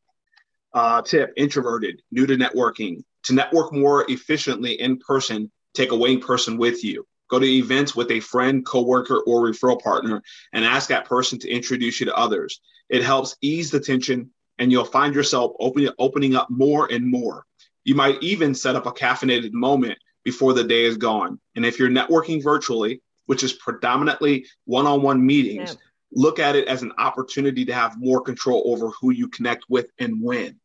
Uh, 0.74 1.02
tip 1.02 1.32
introverted, 1.36 2.02
new 2.10 2.26
to 2.26 2.34
networking. 2.34 3.04
To 3.24 3.34
network 3.34 3.72
more 3.72 4.10
efficiently 4.10 4.80
in 4.80 4.98
person, 4.98 5.52
take 5.76 5.92
a 5.92 5.96
wing 5.96 6.20
person 6.20 6.56
with 6.56 6.82
you. 6.84 7.06
Go 7.28 7.38
to 7.38 7.46
events 7.46 7.94
with 7.94 8.10
a 8.10 8.20
friend, 8.20 8.64
coworker, 8.64 9.20
or 9.26 9.42
referral 9.42 9.80
partner 9.80 10.22
and 10.52 10.64
ask 10.64 10.88
that 10.88 11.06
person 11.06 11.38
to 11.40 11.50
introduce 11.50 12.00
you 12.00 12.06
to 12.06 12.16
others. 12.16 12.60
It 12.88 13.02
helps 13.02 13.36
ease 13.40 13.70
the 13.70 13.80
tension 13.80 14.30
and 14.58 14.70
you'll 14.70 14.84
find 14.84 15.14
yourself 15.14 15.52
opening, 15.58 15.90
opening 15.98 16.34
up 16.34 16.48
more 16.50 16.90
and 16.90 17.06
more. 17.06 17.44
You 17.84 17.94
might 17.94 18.22
even 18.22 18.54
set 18.54 18.76
up 18.76 18.86
a 18.86 18.92
caffeinated 18.92 19.52
moment 19.52 19.98
before 20.24 20.52
the 20.52 20.64
day 20.64 20.84
is 20.84 20.96
gone. 20.96 21.40
And 21.54 21.64
if 21.64 21.78
you're 21.78 21.88
networking 21.88 22.42
virtually, 22.42 23.02
which 23.26 23.42
is 23.42 23.52
predominantly 23.52 24.46
one 24.64 24.86
on 24.86 25.02
one 25.02 25.24
meetings, 25.24 25.70
yeah. 25.70 25.80
look 26.12 26.38
at 26.38 26.56
it 26.56 26.68
as 26.68 26.82
an 26.82 26.92
opportunity 26.98 27.64
to 27.64 27.74
have 27.74 27.98
more 27.98 28.20
control 28.20 28.62
over 28.66 28.90
who 29.00 29.10
you 29.10 29.28
connect 29.28 29.64
with 29.68 29.90
and 29.98 30.22
when. 30.22 30.58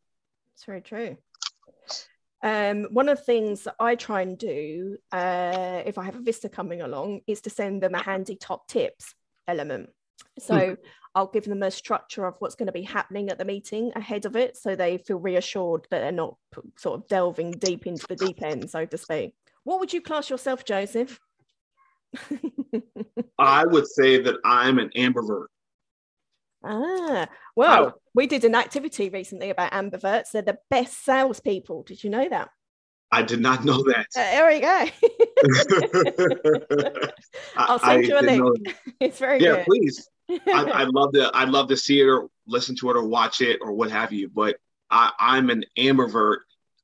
It's 0.54 0.64
very 0.64 0.80
true. 0.80 1.16
Um, 2.42 2.88
one 2.90 3.08
of 3.08 3.18
the 3.18 3.24
things 3.24 3.64
that 3.64 3.76
I 3.78 3.94
try 3.94 4.22
and 4.22 4.36
do 4.36 4.96
uh, 5.12 5.82
if 5.86 5.96
I 5.96 6.04
have 6.04 6.16
a 6.16 6.22
visitor 6.22 6.48
coming 6.48 6.82
along 6.82 7.20
is 7.26 7.40
to 7.42 7.50
send 7.50 7.82
them 7.82 7.94
a 7.94 8.02
handy 8.02 8.36
top 8.36 8.66
tips 8.66 9.14
element. 9.46 9.90
So 10.38 10.54
mm. 10.54 10.76
I'll 11.14 11.26
give 11.26 11.44
them 11.44 11.62
a 11.62 11.70
structure 11.70 12.26
of 12.26 12.34
what's 12.38 12.54
going 12.54 12.66
to 12.66 12.72
be 12.72 12.82
happening 12.82 13.28
at 13.28 13.38
the 13.38 13.44
meeting 13.44 13.92
ahead 13.94 14.24
of 14.24 14.34
it 14.34 14.56
so 14.56 14.74
they 14.74 14.98
feel 14.98 15.18
reassured 15.18 15.86
that 15.90 16.00
they're 16.00 16.12
not 16.12 16.36
sort 16.78 17.00
of 17.00 17.08
delving 17.08 17.52
deep 17.52 17.86
into 17.86 18.06
the 18.08 18.16
deep 18.16 18.42
end, 18.42 18.70
so 18.70 18.86
to 18.86 18.98
speak. 18.98 19.34
What 19.64 19.78
would 19.78 19.92
you 19.92 20.00
class 20.00 20.30
yourself, 20.30 20.64
Joseph? 20.64 21.20
I 23.38 23.64
would 23.66 23.86
say 23.86 24.20
that 24.20 24.36
I'm 24.44 24.78
an 24.78 24.90
ambivert. 24.96 25.46
Ah, 26.64 27.26
well, 27.56 27.86
oh. 27.86 27.92
we 28.14 28.26
did 28.26 28.44
an 28.44 28.54
activity 28.54 29.08
recently 29.08 29.50
about 29.50 29.72
ambiverts. 29.72 30.30
They're 30.32 30.42
the 30.42 30.58
best 30.70 31.04
salespeople. 31.04 31.82
Did 31.82 32.04
you 32.04 32.10
know 32.10 32.28
that? 32.28 32.50
I 33.10 33.22
did 33.22 33.40
not 33.40 33.64
know 33.64 33.82
that. 33.84 34.06
Uh, 34.16 34.20
there 34.20 34.48
we 34.48 34.60
go. 34.60 34.86
I'll 37.56 37.78
send 37.78 38.04
I 38.04 38.08
you 38.08 38.18
a 38.18 38.22
link. 38.22 38.76
It's 39.00 39.18
very 39.18 39.38
good. 39.38 39.44
yeah, 39.44 39.56
good. 39.56 39.66
please. 39.66 40.08
I, 40.30 40.70
I'd 40.82 40.88
love 40.88 41.12
to. 41.12 41.30
I'd 41.34 41.50
love 41.50 41.68
to 41.68 41.76
see 41.76 42.00
it 42.00 42.06
or 42.06 42.28
listen 42.46 42.74
to 42.76 42.90
it 42.90 42.96
or 42.96 43.04
watch 43.04 43.42
it 43.42 43.58
or 43.60 43.72
what 43.72 43.90
have 43.90 44.12
you. 44.12 44.30
But 44.30 44.56
I, 44.90 45.12
I'm 45.18 45.50
an 45.50 45.64
ambivert. 45.76 46.38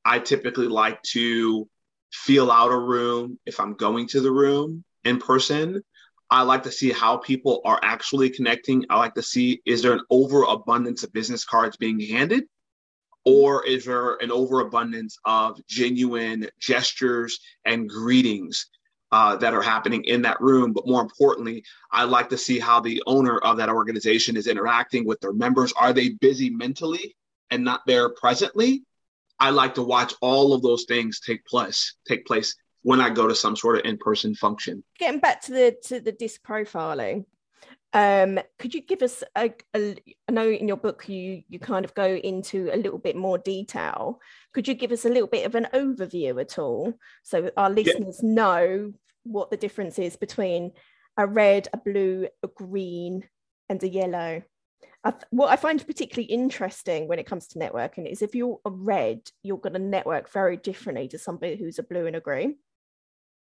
I 0.05 0.19
typically 0.19 0.67
like 0.67 1.01
to 1.13 1.67
feel 2.11 2.51
out 2.51 2.71
a 2.71 2.77
room 2.77 3.39
if 3.45 3.59
I'm 3.59 3.73
going 3.73 4.07
to 4.09 4.21
the 4.21 4.31
room 4.31 4.83
in 5.03 5.19
person. 5.19 5.83
I 6.31 6.43
like 6.43 6.63
to 6.63 6.71
see 6.71 6.91
how 6.91 7.17
people 7.17 7.61
are 7.65 7.79
actually 7.81 8.29
connecting. 8.29 8.85
I 8.89 8.97
like 8.97 9.15
to 9.15 9.23
see 9.23 9.61
is 9.65 9.81
there 9.81 9.93
an 9.93 10.05
overabundance 10.09 11.03
of 11.03 11.11
business 11.13 11.43
cards 11.43 11.77
being 11.77 11.99
handed? 11.99 12.45
Or 13.25 13.65
is 13.65 13.85
there 13.85 14.15
an 14.15 14.31
overabundance 14.31 15.17
of 15.25 15.59
genuine 15.67 16.47
gestures 16.59 17.39
and 17.65 17.89
greetings? 17.89 18.67
uh, 19.11 19.35
that 19.37 19.53
are 19.53 19.61
happening 19.61 20.03
in 20.03 20.21
that 20.23 20.39
room. 20.41 20.73
But 20.73 20.87
more 20.87 21.01
importantly, 21.01 21.63
I 21.91 22.03
like 22.03 22.29
to 22.29 22.37
see 22.37 22.59
how 22.59 22.79
the 22.79 23.01
owner 23.07 23.37
of 23.39 23.57
that 23.57 23.69
organization 23.69 24.37
is 24.37 24.47
interacting 24.47 25.05
with 25.05 25.19
their 25.19 25.33
members. 25.33 25.73
Are 25.73 25.93
they 25.93 26.09
busy 26.09 26.49
mentally 26.49 27.15
and 27.49 27.63
not 27.63 27.81
there 27.87 28.09
presently? 28.09 28.83
I 29.39 29.51
like 29.51 29.75
to 29.75 29.83
watch 29.83 30.13
all 30.21 30.53
of 30.53 30.61
those 30.61 30.83
things 30.83 31.21
take 31.21 31.45
place 31.45 31.95
take 32.05 32.25
place 32.25 32.55
when 32.83 33.01
I 33.01 33.09
go 33.09 33.27
to 33.27 33.35
some 33.35 33.55
sort 33.55 33.77
of 33.77 33.85
in-person 33.85 34.35
function. 34.35 34.83
Getting 34.97 35.19
back 35.19 35.41
to 35.43 35.51
the 35.51 35.77
to 35.85 35.99
the 35.99 36.11
disc 36.11 36.41
profiling, 36.43 37.25
um, 37.93 38.39
could 38.59 38.73
you 38.73 38.81
give 38.81 39.01
us 39.01 39.23
a, 39.35 39.53
a? 39.75 39.95
I 40.27 40.31
know 40.31 40.47
in 40.47 40.67
your 40.67 40.77
book 40.77 41.09
you 41.09 41.41
you 41.49 41.59
kind 41.59 41.85
of 41.85 41.93
go 41.93 42.15
into 42.15 42.69
a 42.71 42.77
little 42.77 42.99
bit 42.99 43.15
more 43.15 43.37
detail. 43.37 44.21
Could 44.53 44.67
you 44.67 44.75
give 44.75 44.91
us 44.91 45.05
a 45.05 45.09
little 45.09 45.27
bit 45.27 45.45
of 45.45 45.55
an 45.55 45.67
overview 45.73 46.39
at 46.39 46.59
all, 46.59 46.93
so 47.23 47.49
our 47.57 47.69
listeners 47.69 48.19
yeah. 48.21 48.33
know 48.33 48.93
what 49.23 49.51
the 49.51 49.57
difference 49.57 49.99
is 49.99 50.15
between 50.15 50.71
a 51.17 51.25
red, 51.25 51.67
a 51.73 51.77
blue, 51.77 52.27
a 52.43 52.47
green, 52.47 53.27
and 53.69 53.81
a 53.83 53.89
yellow? 53.89 54.43
I 55.03 55.11
th- 55.11 55.23
what 55.29 55.49
I 55.49 55.55
find 55.55 55.85
particularly 55.85 56.31
interesting 56.31 57.07
when 57.07 57.19
it 57.19 57.25
comes 57.25 57.47
to 57.47 57.59
networking 57.59 58.09
is 58.09 58.21
if 58.21 58.35
you're 58.35 58.59
a 58.65 58.69
red, 58.69 59.21
you're 59.43 59.57
going 59.57 59.73
to 59.73 59.79
network 59.79 60.29
very 60.31 60.57
differently 60.57 61.07
to 61.09 61.17
somebody 61.17 61.55
who's 61.55 61.79
a 61.79 61.83
blue 61.83 62.05
and 62.05 62.15
a 62.15 62.19
green. 62.19 62.57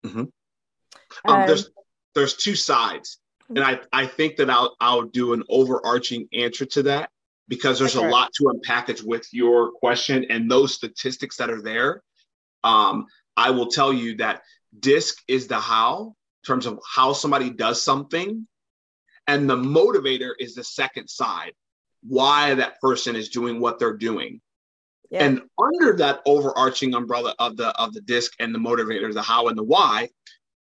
Mm-hmm. 0.05 0.19
Um, 0.19 0.29
um, 1.27 1.47
there's 1.47 1.71
there's 2.15 2.37
two 2.37 2.55
sides, 2.55 3.19
and 3.49 3.61
I 3.61 3.81
I 3.93 4.07
think 4.07 4.37
that 4.37 4.51
I'll 4.51 4.77
I'll 4.81 5.03
do 5.03 5.33
an 5.33 5.43
overarching 5.49 6.29
answer 6.33 6.65
to 6.67 6.83
that 6.85 7.11
because 7.49 7.79
there's 7.79 7.97
okay. 7.97 8.07
a 8.07 8.11
lot 8.11 8.33
to 8.35 8.45
unpackage 8.45 9.03
with 9.05 9.27
your 9.33 9.73
question 9.73 10.27
and 10.31 10.51
those 10.51 10.75
statistics 10.75 11.37
that 11.37 11.51
are 11.51 11.63
there. 11.63 12.03
Um, 12.65 13.07
I 13.37 13.51
will 13.51 13.67
tell 13.67 13.93
you 13.93 14.17
that 14.17 14.43
DISC 14.79 15.23
is 15.29 15.49
the 15.49 15.59
how 15.59 16.15
in 16.43 16.47
terms 16.47 16.67
of 16.67 16.79
how 16.95 17.13
somebody 17.13 17.51
does 17.51 17.83
something 17.83 18.47
and 19.27 19.49
the 19.49 19.57
motivator 19.57 20.33
is 20.39 20.55
the 20.55 20.65
second 20.65 21.09
side, 21.09 21.53
why 22.03 22.55
that 22.55 22.81
person 22.81 23.17
is 23.17 23.29
doing 23.29 23.61
what 23.61 23.79
they're 23.79 23.97
doing. 23.97 24.41
Yeah. 25.13 25.25
And 25.25 25.43
under 25.63 25.97
that 25.99 26.21
overarching 26.25 26.95
umbrella 26.95 27.35
of 27.39 27.59
the 27.59 27.69
of 27.79 27.93
the 27.93 28.01
disc 28.01 28.33
and 28.41 28.55
the 28.55 28.59
motivator, 28.59 29.13
the 29.13 29.23
how 29.23 29.49
and 29.49 29.59
the 29.59 29.63
why, 29.63 30.09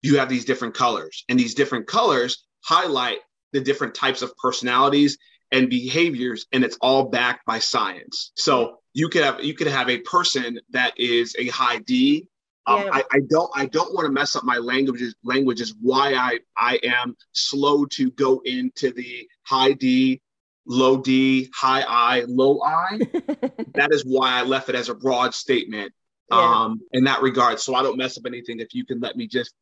you 0.02 0.20
have 0.20 0.28
these 0.28 0.44
different 0.44 0.76
colors. 0.76 1.24
And 1.30 1.40
these 1.40 1.56
different 1.56 1.88
colors 1.88 2.46
highlight 2.66 3.20
the 3.54 3.62
different 3.62 3.96
types 3.96 4.22
of 4.22 4.36
personalities 4.38 5.18
and 5.54 5.70
behaviors, 5.70 6.46
and 6.52 6.64
it's 6.64 6.78
all 6.82 7.06
backed 7.06 7.46
by 7.46 7.60
science. 7.60 8.34
So 8.36 8.80
you 8.94 9.08
could 9.08 9.24
have 9.24 9.42
you 9.42 9.54
could 9.54 9.68
have 9.68 9.90
a 9.90 10.00
person 10.00 10.60
that 10.72 11.00
is 11.00 11.36
a 11.40 11.48
high 11.48 11.80
D 11.80 12.28
um, 12.66 12.84
yeah. 12.84 12.90
I, 12.94 13.04
I, 13.12 13.20
don't 13.30 13.52
I 13.56 13.66
don't 13.66 13.94
want 13.94 14.06
to 14.06 14.12
mess 14.12 14.36
up 14.36 14.44
my 14.44 14.58
languages 14.58 15.16
languages 15.24 15.74
why 15.82 16.14
I 16.14 16.40
I 16.58 16.80
am 16.84 17.16
slow 17.34 17.86
to 17.88 18.12
go 18.12 18.42
into 18.46 18.92
the 18.92 19.28
high 19.44 19.74
D, 19.74 20.22
low 20.66 20.98
D, 20.98 21.50
high 21.54 21.84
I, 21.88 22.26
low 22.28 22.62
I. 22.62 22.98
that 23.76 23.90
is 23.92 24.04
why 24.06 24.40
I 24.40 24.44
left 24.44 24.70
it 24.70 24.76
as 24.76 24.90
a 24.90 24.96
broad 24.96 25.34
statement 25.34 25.94
yeah. 26.32 26.38
um, 26.38 26.82
in 26.92 27.04
that 27.06 27.22
regard. 27.22 27.60
So 27.60 27.76
I 27.76 27.84
don't 27.84 27.98
mess 27.98 28.18
up 28.18 28.26
anything. 28.26 28.60
If 28.60 28.74
you 28.74 28.86
can 28.86 29.00
let 29.00 29.16
me 29.16 29.28
just 29.28 29.54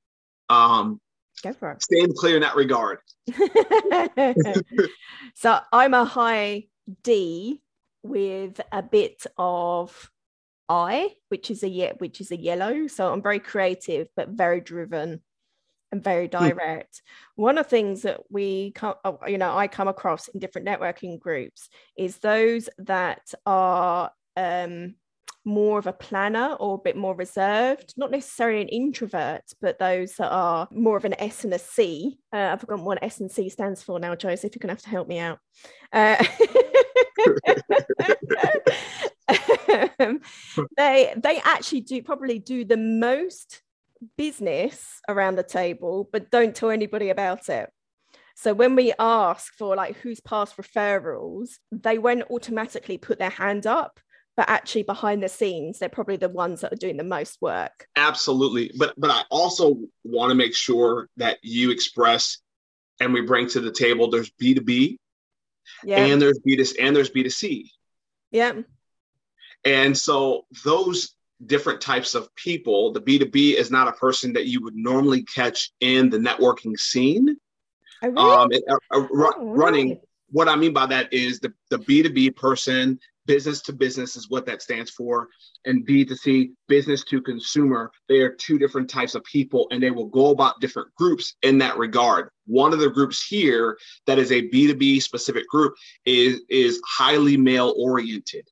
um, 0.50 1.00
stand 1.36 2.16
clear 2.16 2.36
in 2.36 2.42
that 2.42 2.56
regard. 2.56 3.00
so 5.36 5.60
I'm 5.72 5.94
a 5.94 6.06
high 6.06 6.66
D 7.04 7.62
with 8.04 8.60
a 8.72 8.84
bit 8.84 9.26
of 9.38 10.12
I, 10.68 11.16
which 11.30 11.52
is 11.52 11.64
a 11.64 11.70
ye- 11.70 11.94
which 11.98 12.22
is 12.22 12.32
a 12.32 12.38
yellow. 12.38 12.88
So 12.88 13.12
I'm 13.12 13.22
very 13.22 13.40
creative, 13.40 14.08
but 14.16 14.30
very 14.30 14.62
driven 14.62 15.22
and 15.92 16.04
very 16.04 16.28
hmm. 16.28 16.38
direct. 16.38 16.96
Mm. 16.96 17.02
One 17.36 17.58
of 17.58 17.66
the 17.66 17.70
things 17.70 18.02
that 18.04 18.22
we 18.30 18.72
come, 18.72 18.96
uh, 19.04 19.14
you 19.28 19.38
know, 19.38 19.56
I 19.56 19.68
come 19.68 19.88
across 19.88 20.28
in 20.30 20.40
different 20.40 20.68
networking 20.68 21.20
groups 21.20 21.70
is 21.98 22.18
those 22.18 22.70
that 22.80 23.34
are 23.46 24.12
um, 24.38 24.96
more 25.44 25.80
of 25.80 25.88
a 25.88 25.94
planner 25.94 26.54
or 26.60 26.76
a 26.76 26.82
bit 26.82 26.96
more 26.96 27.16
reserved, 27.16 27.94
not 27.98 28.12
necessarily 28.12 28.62
an 28.62 28.68
introvert, 28.70 29.44
but 29.60 29.80
those 29.80 30.14
that 30.16 30.30
are 30.30 30.68
more 30.72 30.98
of 30.98 31.06
an 31.06 31.20
S 31.20 31.44
and 31.44 31.54
a 31.54 31.60
C. 31.60 32.20
Uh, 32.32 32.52
I've 32.54 32.62
forgotten 32.62 32.86
what 32.86 33.04
S 33.04 33.20
and 33.20 33.32
C 33.32 33.50
stands 33.50 33.82
for 33.82 34.00
now, 34.00 34.16
Joseph. 34.16 34.52
You're 34.54 34.60
going 34.60 34.76
to 34.76 34.82
have 34.82 34.84
to 34.84 34.90
help 34.90 35.08
me 35.08 35.20
out. 35.20 35.40
Uh, 35.92 36.24
they 40.78 41.14
they 41.16 41.42
actually 41.44 41.82
do 41.82 42.02
probably 42.02 42.40
do 42.40 42.66
the 42.66 42.78
most 42.78 43.62
business 44.18 45.02
around 45.08 45.36
the 45.36 45.44
table, 45.44 46.10
but 46.12 46.32
don't 46.32 46.56
tell 46.56 46.70
anybody 46.70 47.10
about 47.10 47.50
it. 47.50 47.70
So 48.36 48.54
when 48.54 48.76
we 48.76 48.94
ask 48.98 49.54
for 49.58 49.76
like 49.76 49.98
who's 49.98 50.20
past 50.20 50.58
referrals, 50.58 51.50
they 51.72 51.98
won't 51.98 52.30
automatically 52.32 52.98
put 52.98 53.20
their 53.20 53.30
hand 53.30 53.68
up, 53.68 54.00
but 54.36 54.50
actually 54.50 54.84
behind 54.84 55.22
the 55.22 55.30
scenes, 55.30 55.80
they're 55.80 55.90
probably 55.90 56.16
the 56.16 56.30
ones 56.30 56.62
that 56.62 56.74
are 56.74 56.78
doing 56.78 56.98
the 56.98 57.04
most 57.04 57.38
work. 57.42 57.88
Absolutely. 57.96 58.72
But 58.78 58.94
but 58.98 59.12
I 59.12 59.24
also 59.30 59.78
want 60.04 60.32
to 60.32 60.36
make 60.36 60.56
sure 60.56 61.10
that 61.18 61.38
you 61.44 61.72
express 61.72 62.40
and 63.00 63.14
we 63.14 63.22
bring 63.22 63.48
to 63.50 63.60
the 63.60 63.72
table 63.72 64.10
there's 64.10 64.32
B2B 64.32 64.98
and 65.88 66.22
there's 66.22 66.40
B2 66.40 66.76
and 66.80 66.96
there's 66.96 67.12
B2C. 67.12 67.70
Yeah. 68.32 68.62
And 69.66 69.96
so 69.98 70.46
those 70.64 71.16
different 71.46 71.82
types 71.82 72.16
of 72.16 72.34
people, 72.36 72.92
the 72.92 73.02
B2B 73.02 73.56
is 73.56 73.72
not 73.72 73.88
a 73.88 73.94
person 73.94 74.34
that 74.34 74.48
you 74.48 74.62
would 74.64 74.76
normally 74.76 75.24
catch 75.24 75.72
in 75.80 76.10
the 76.10 76.18
networking 76.18 76.78
scene. 76.78 77.38
Oh, 78.04 78.10
really? 78.10 78.20
Um, 78.20 78.52
it, 78.52 78.64
uh, 78.70 78.76
uh, 78.92 79.08
oh, 79.14 79.34
running, 79.40 80.00
what 80.30 80.48
I 80.48 80.56
mean 80.56 80.74
by 80.74 80.86
that 80.88 81.12
is 81.14 81.40
the, 81.40 81.54
the 81.70 81.78
B2B 81.80 82.36
person, 82.36 83.00
business 83.26 83.62
to 83.62 83.74
business 83.74 84.16
is 84.16 84.30
what 84.30 84.46
that 84.48 84.62
stands 84.62 84.90
for. 84.92 85.30
And 85.66 85.86
B2C, 85.86 86.52
business 86.68 87.04
to 87.06 87.22
consumer, 87.22 87.92
they 88.10 88.20
are 88.22 88.34
two 88.34 88.58
different 88.58 88.90
types 88.90 89.14
of 89.14 89.24
people 89.24 89.68
and 89.72 89.82
they 89.82 89.92
will 89.92 90.08
go 90.08 90.32
about 90.32 90.60
different 90.60 90.94
groups 90.96 91.36
in 91.44 91.60
that 91.60 91.78
regard. 91.78 92.30
One 92.48 92.74
of 92.74 92.80
the 92.80 92.90
groups 92.90 93.26
here 93.26 93.78
that 94.08 94.18
is 94.18 94.32
a 94.32 94.50
B2B 94.50 95.04
specific 95.04 95.48
group 95.48 95.76
is, 96.06 96.42
is 96.50 96.82
highly 96.88 97.38
male 97.38 97.74
oriented 97.78 98.48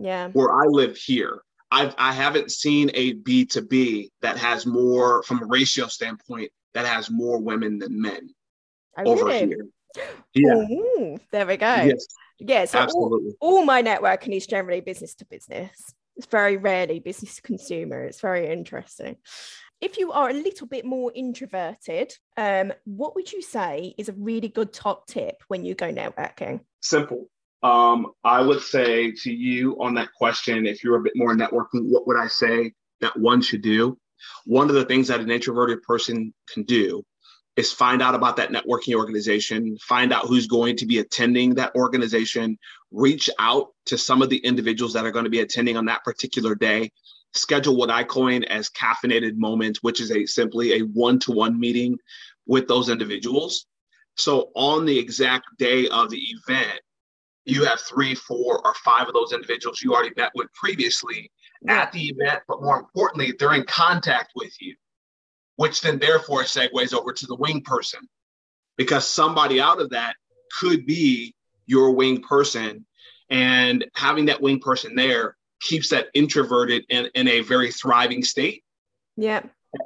yeah 0.00 0.28
where 0.28 0.50
i 0.50 0.64
live 0.64 0.96
here 0.96 1.42
I've, 1.70 1.94
i 1.98 2.12
haven't 2.12 2.50
seen 2.50 2.90
a 2.94 3.14
b2b 3.14 4.10
that 4.22 4.36
has 4.36 4.66
more 4.66 5.22
from 5.22 5.42
a 5.42 5.46
ratio 5.46 5.86
standpoint 5.86 6.50
that 6.74 6.86
has 6.86 7.10
more 7.10 7.40
women 7.40 7.78
than 7.78 8.00
men 8.00 8.30
oh, 8.98 9.12
over 9.12 9.26
really? 9.26 9.46
here 9.46 9.66
yeah 10.34 10.54
Ooh, 10.54 11.18
there 11.32 11.46
we 11.46 11.56
go 11.56 11.74
yes, 11.74 12.06
yes 12.38 12.72
so 12.72 12.78
absolutely. 12.78 13.34
All, 13.40 13.58
all 13.58 13.64
my 13.64 13.82
networking 13.82 14.36
is 14.36 14.46
generally 14.46 14.80
business 14.80 15.14
to 15.16 15.24
business 15.24 15.94
it's 16.16 16.26
very 16.26 16.56
rarely 16.56 17.00
business 17.00 17.36
to 17.36 17.42
consumer 17.42 18.04
it's 18.04 18.20
very 18.20 18.48
interesting 18.48 19.16
if 19.80 19.96
you 19.96 20.12
are 20.12 20.28
a 20.28 20.34
little 20.34 20.66
bit 20.66 20.84
more 20.84 21.10
introverted, 21.14 22.14
um, 22.36 22.72
what 22.84 23.14
would 23.14 23.32
you 23.32 23.40
say 23.40 23.94
is 23.96 24.08
a 24.08 24.12
really 24.12 24.48
good 24.48 24.72
top 24.72 25.06
tip 25.06 25.42
when 25.48 25.64
you 25.64 25.74
go 25.74 25.90
networking? 25.90 26.60
Simple. 26.82 27.28
Um, 27.62 28.12
I 28.24 28.40
would 28.40 28.62
say 28.62 29.12
to 29.12 29.32
you 29.32 29.80
on 29.82 29.94
that 29.94 30.12
question, 30.14 30.66
if 30.66 30.82
you're 30.82 30.96
a 30.96 31.02
bit 31.02 31.12
more 31.14 31.34
networking, 31.34 31.88
what 31.90 32.06
would 32.06 32.16
I 32.16 32.26
say 32.26 32.72
that 33.00 33.18
one 33.18 33.42
should 33.42 33.62
do? 33.62 33.98
One 34.44 34.68
of 34.68 34.74
the 34.74 34.84
things 34.84 35.08
that 35.08 35.20
an 35.20 35.30
introverted 35.30 35.82
person 35.82 36.32
can 36.52 36.62
do 36.64 37.04
is 37.56 37.72
find 37.72 38.00
out 38.00 38.14
about 38.14 38.36
that 38.36 38.50
networking 38.50 38.94
organization, 38.94 39.76
find 39.82 40.12
out 40.12 40.26
who's 40.26 40.46
going 40.46 40.76
to 40.76 40.86
be 40.86 40.98
attending 40.98 41.54
that 41.54 41.74
organization, 41.74 42.58
reach 42.90 43.28
out 43.38 43.68
to 43.86 43.98
some 43.98 44.22
of 44.22 44.30
the 44.30 44.38
individuals 44.38 44.92
that 44.94 45.04
are 45.04 45.10
going 45.10 45.24
to 45.24 45.30
be 45.30 45.40
attending 45.40 45.76
on 45.76 45.84
that 45.86 46.04
particular 46.04 46.54
day, 46.54 46.90
schedule 47.34 47.76
what 47.76 47.90
I 47.90 48.04
coin 48.04 48.44
as 48.44 48.70
caffeinated 48.70 49.36
moments, 49.36 49.82
which 49.82 50.00
is 50.00 50.10
a 50.10 50.26
simply 50.26 50.74
a 50.74 50.80
one-to-one 50.80 51.58
meeting 51.58 51.98
with 52.46 52.66
those 52.68 52.88
individuals. 52.88 53.66
So 54.16 54.50
on 54.54 54.86
the 54.86 54.98
exact 54.98 55.46
day 55.58 55.88
of 55.88 56.10
the 56.10 56.18
event, 56.18 56.80
you 57.44 57.64
have 57.64 57.80
three, 57.80 58.14
four, 58.14 58.64
or 58.64 58.74
five 58.84 59.08
of 59.08 59.14
those 59.14 59.32
individuals 59.32 59.82
you 59.82 59.94
already 59.94 60.14
met 60.16 60.32
with 60.34 60.52
previously 60.52 61.30
at 61.68 61.92
the 61.92 62.08
event, 62.08 62.40
but 62.48 62.62
more 62.62 62.78
importantly, 62.78 63.34
they're 63.38 63.54
in 63.54 63.64
contact 63.64 64.32
with 64.34 64.52
you, 64.60 64.74
which 65.56 65.80
then 65.80 65.98
therefore 65.98 66.42
segues 66.44 66.94
over 66.94 67.12
to 67.12 67.26
the 67.26 67.36
wing 67.36 67.62
person 67.62 68.00
because 68.76 69.06
somebody 69.06 69.60
out 69.60 69.80
of 69.80 69.90
that 69.90 70.16
could 70.58 70.86
be 70.86 71.34
your 71.66 71.92
wing 71.92 72.22
person. 72.22 72.84
And 73.28 73.84
having 73.94 74.26
that 74.26 74.40
wing 74.40 74.58
person 74.58 74.94
there 74.94 75.36
keeps 75.60 75.90
that 75.90 76.08
introverted 76.14 76.84
in, 76.88 77.08
in 77.14 77.28
a 77.28 77.40
very 77.40 77.70
thriving 77.70 78.22
state. 78.22 78.64
Yeah. 79.16 79.42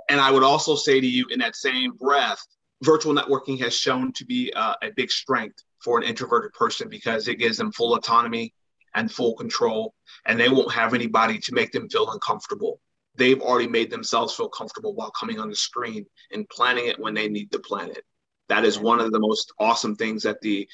And 0.09 0.21
I 0.21 0.31
would 0.31 0.45
also 0.45 0.77
say 0.77 1.01
to 1.01 1.07
you 1.07 1.27
in 1.31 1.41
that 1.41 1.57
same 1.57 1.93
breath, 1.93 2.41
virtual 2.83 3.15
networking 3.15 3.61
has 3.61 3.75
shown 3.75 4.13
to 4.13 4.25
be 4.25 4.53
uh, 4.55 4.75
a 4.83 4.91
big 4.93 5.11
strength 5.11 5.63
for 5.85 5.99
an 5.99 6.05
introverted 6.05 6.53
person 6.53 6.89
because 6.89 7.29
it 7.29 7.37
gives 7.37 7.59
them 7.59 7.71
full 7.73 7.95
autonomy 7.95 8.55
and 8.95 9.11
full 9.11 9.35
control, 9.37 9.95
and 10.27 10.39
they 10.39 10.49
won't 10.49 10.73
have 10.73 10.95
anybody 10.95 11.39
to 11.39 11.53
make 11.53 11.73
them 11.73 11.89
feel 11.89 12.11
uncomfortable. 12.11 12.81
they've 13.17 13.41
already 13.41 13.69
made 13.69 13.91
themselves 13.91 14.35
feel 14.35 14.49
comfortable 14.49 14.95
while 14.95 15.11
coming 15.13 15.39
on 15.39 15.49
the 15.49 15.57
screen 15.57 16.05
and 16.33 16.49
planning 16.49 16.87
it 16.89 16.99
when 16.99 17.15
they 17.15 17.29
need 17.29 17.51
to 17.53 17.59
plan 17.59 17.91
it. 17.91 18.05
That 18.49 18.65
is 18.65 18.79
one 18.79 19.01
of 19.01 19.13
the 19.13 19.21
most 19.21 19.53
awesome 19.59 19.97
things 19.97 20.25
that 20.25 20.41
the 20.41 20.69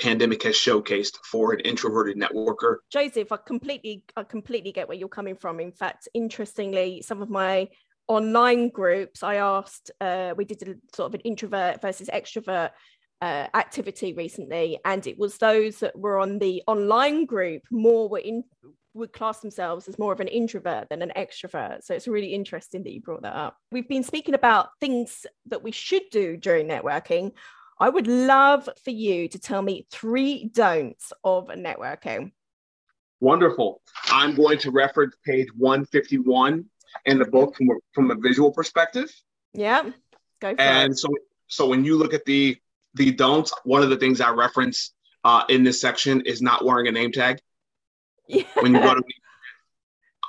pandemic 0.00 0.42
has 0.42 0.56
showcased 0.56 1.18
for 1.24 1.52
an 1.52 1.60
introverted 1.60 2.16
networker. 2.16 2.76
Joseph, 2.90 3.30
I 3.30 3.36
completely 3.36 4.02
I 4.16 4.24
completely 4.24 4.72
get 4.72 4.88
where 4.88 4.96
you're 4.96 5.08
coming 5.08 5.36
from. 5.36 5.60
In 5.60 5.72
fact, 5.72 6.08
interestingly, 6.14 7.02
some 7.02 7.22
of 7.22 7.30
my 7.30 7.68
online 8.08 8.70
groups, 8.70 9.22
I 9.22 9.36
asked, 9.36 9.90
uh, 10.00 10.34
we 10.36 10.44
did 10.44 10.62
a 10.68 10.74
sort 10.94 11.10
of 11.10 11.14
an 11.14 11.20
introvert 11.20 11.80
versus 11.80 12.10
extrovert 12.12 12.70
uh, 13.20 13.46
activity 13.54 14.12
recently, 14.12 14.78
and 14.84 15.06
it 15.06 15.18
was 15.18 15.38
those 15.38 15.78
that 15.78 15.98
were 15.98 16.18
on 16.18 16.38
the 16.38 16.62
online 16.66 17.26
group 17.26 17.62
more 17.70 18.08
were 18.08 18.18
in 18.18 18.44
would 18.94 19.12
class 19.12 19.40
themselves 19.40 19.88
as 19.88 19.98
more 19.98 20.12
of 20.12 20.20
an 20.20 20.28
introvert 20.28 20.88
than 20.88 21.02
an 21.02 21.12
extrovert. 21.16 21.82
So 21.82 21.94
it's 21.94 22.06
really 22.06 22.32
interesting 22.32 22.84
that 22.84 22.92
you 22.92 23.00
brought 23.00 23.22
that 23.22 23.34
up. 23.34 23.56
We've 23.72 23.88
been 23.88 24.04
speaking 24.04 24.34
about 24.34 24.68
things 24.80 25.26
that 25.46 25.64
we 25.64 25.72
should 25.72 26.04
do 26.12 26.36
during 26.36 26.68
networking. 26.68 27.32
I 27.80 27.88
would 27.88 28.06
love 28.06 28.68
for 28.84 28.90
you 28.90 29.26
to 29.28 29.38
tell 29.38 29.62
me 29.62 29.86
three 29.90 30.44
don'ts 30.44 31.12
of 31.24 31.48
networking. 31.48 32.32
Wonderful. 33.20 33.80
I'm 34.10 34.36
going 34.36 34.58
to 34.58 34.70
reference 34.70 35.16
page 35.26 35.48
151 35.56 36.64
in 37.06 37.18
the 37.18 37.24
book 37.24 37.56
from 37.56 37.70
a, 37.70 37.74
from 37.92 38.10
a 38.12 38.14
visual 38.14 38.52
perspective. 38.52 39.10
Yeah, 39.52 39.90
go 40.40 40.54
for 40.54 40.60
and 40.60 40.82
it. 40.82 40.84
And 40.86 40.98
so 40.98 41.08
so 41.46 41.68
when 41.68 41.84
you 41.84 41.96
look 41.96 42.14
at 42.14 42.24
the 42.24 42.56
the 42.94 43.12
don'ts, 43.12 43.52
one 43.64 43.82
of 43.82 43.90
the 43.90 43.96
things 43.96 44.20
I 44.20 44.30
reference 44.30 44.92
uh, 45.24 45.44
in 45.48 45.64
this 45.64 45.80
section 45.80 46.22
is 46.22 46.40
not 46.40 46.64
wearing 46.64 46.86
a 46.88 46.92
name 46.92 47.12
tag. 47.12 47.40
Yeah. 48.28 48.44
When 48.60 48.74
you 48.74 48.80
go 48.80 48.94
to 48.94 49.02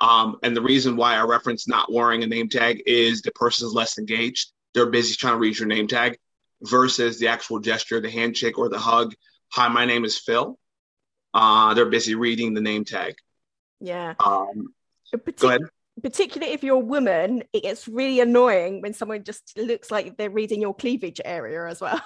um, 0.00 0.36
and 0.42 0.56
the 0.56 0.62
reason 0.62 0.96
why 0.96 1.14
I 1.14 1.22
reference 1.22 1.68
not 1.68 1.92
wearing 1.92 2.22
a 2.22 2.26
name 2.26 2.48
tag 2.48 2.82
is 2.86 3.22
the 3.22 3.32
person 3.32 3.66
is 3.66 3.72
less 3.72 3.98
engaged. 3.98 4.52
They're 4.74 4.86
busy 4.86 5.14
trying 5.14 5.34
to 5.34 5.38
read 5.38 5.58
your 5.58 5.68
name 5.68 5.86
tag 5.86 6.18
versus 6.62 7.18
the 7.18 7.28
actual 7.28 7.60
gesture, 7.60 8.00
the 8.00 8.10
handshake 8.10 8.58
or 8.58 8.68
the 8.68 8.78
hug. 8.78 9.14
Hi, 9.52 9.68
my 9.68 9.84
name 9.84 10.04
is 10.04 10.18
Phil. 10.18 10.58
Uh, 11.32 11.74
they're 11.74 11.86
busy 11.86 12.14
reading 12.14 12.54
the 12.54 12.60
name 12.60 12.84
tag. 12.84 13.14
Yeah. 13.80 14.14
Um, 14.18 14.74
Partic- 15.14 15.38
go 15.38 15.48
ahead. 15.48 15.60
Particularly 16.02 16.52
if 16.52 16.62
you're 16.62 16.76
a 16.76 16.80
woman, 16.80 17.42
it 17.52 17.62
gets 17.62 17.88
really 17.88 18.20
annoying 18.20 18.82
when 18.82 18.92
someone 18.92 19.24
just 19.24 19.56
looks 19.56 19.90
like 19.90 20.16
they're 20.16 20.30
reading 20.30 20.60
your 20.60 20.74
cleavage 20.74 21.20
area 21.24 21.66
as 21.66 21.80
well. 21.80 22.00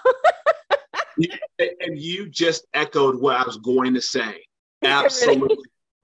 and 1.58 1.98
you 1.98 2.28
just 2.28 2.66
echoed 2.72 3.20
what 3.20 3.36
I 3.36 3.44
was 3.44 3.56
going 3.58 3.94
to 3.94 4.00
say. 4.00 4.44
Absolutely. 4.84 5.56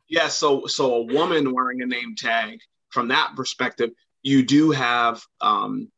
yeah. 0.08 0.28
So, 0.28 0.66
so 0.66 0.94
a 0.96 1.02
woman 1.02 1.52
wearing 1.52 1.82
a 1.82 1.86
name 1.86 2.14
tag, 2.16 2.58
from 2.90 3.08
that 3.08 3.32
perspective, 3.36 3.90
you 4.22 4.42
do 4.42 4.70
have 4.70 5.22
um, 5.40 5.90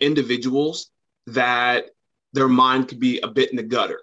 individuals 0.00 0.90
that 1.26 1.86
their 2.32 2.48
mind 2.48 2.88
could 2.88 3.00
be 3.00 3.20
a 3.20 3.28
bit 3.28 3.50
in 3.50 3.56
the 3.56 3.62
gutter. 3.62 4.00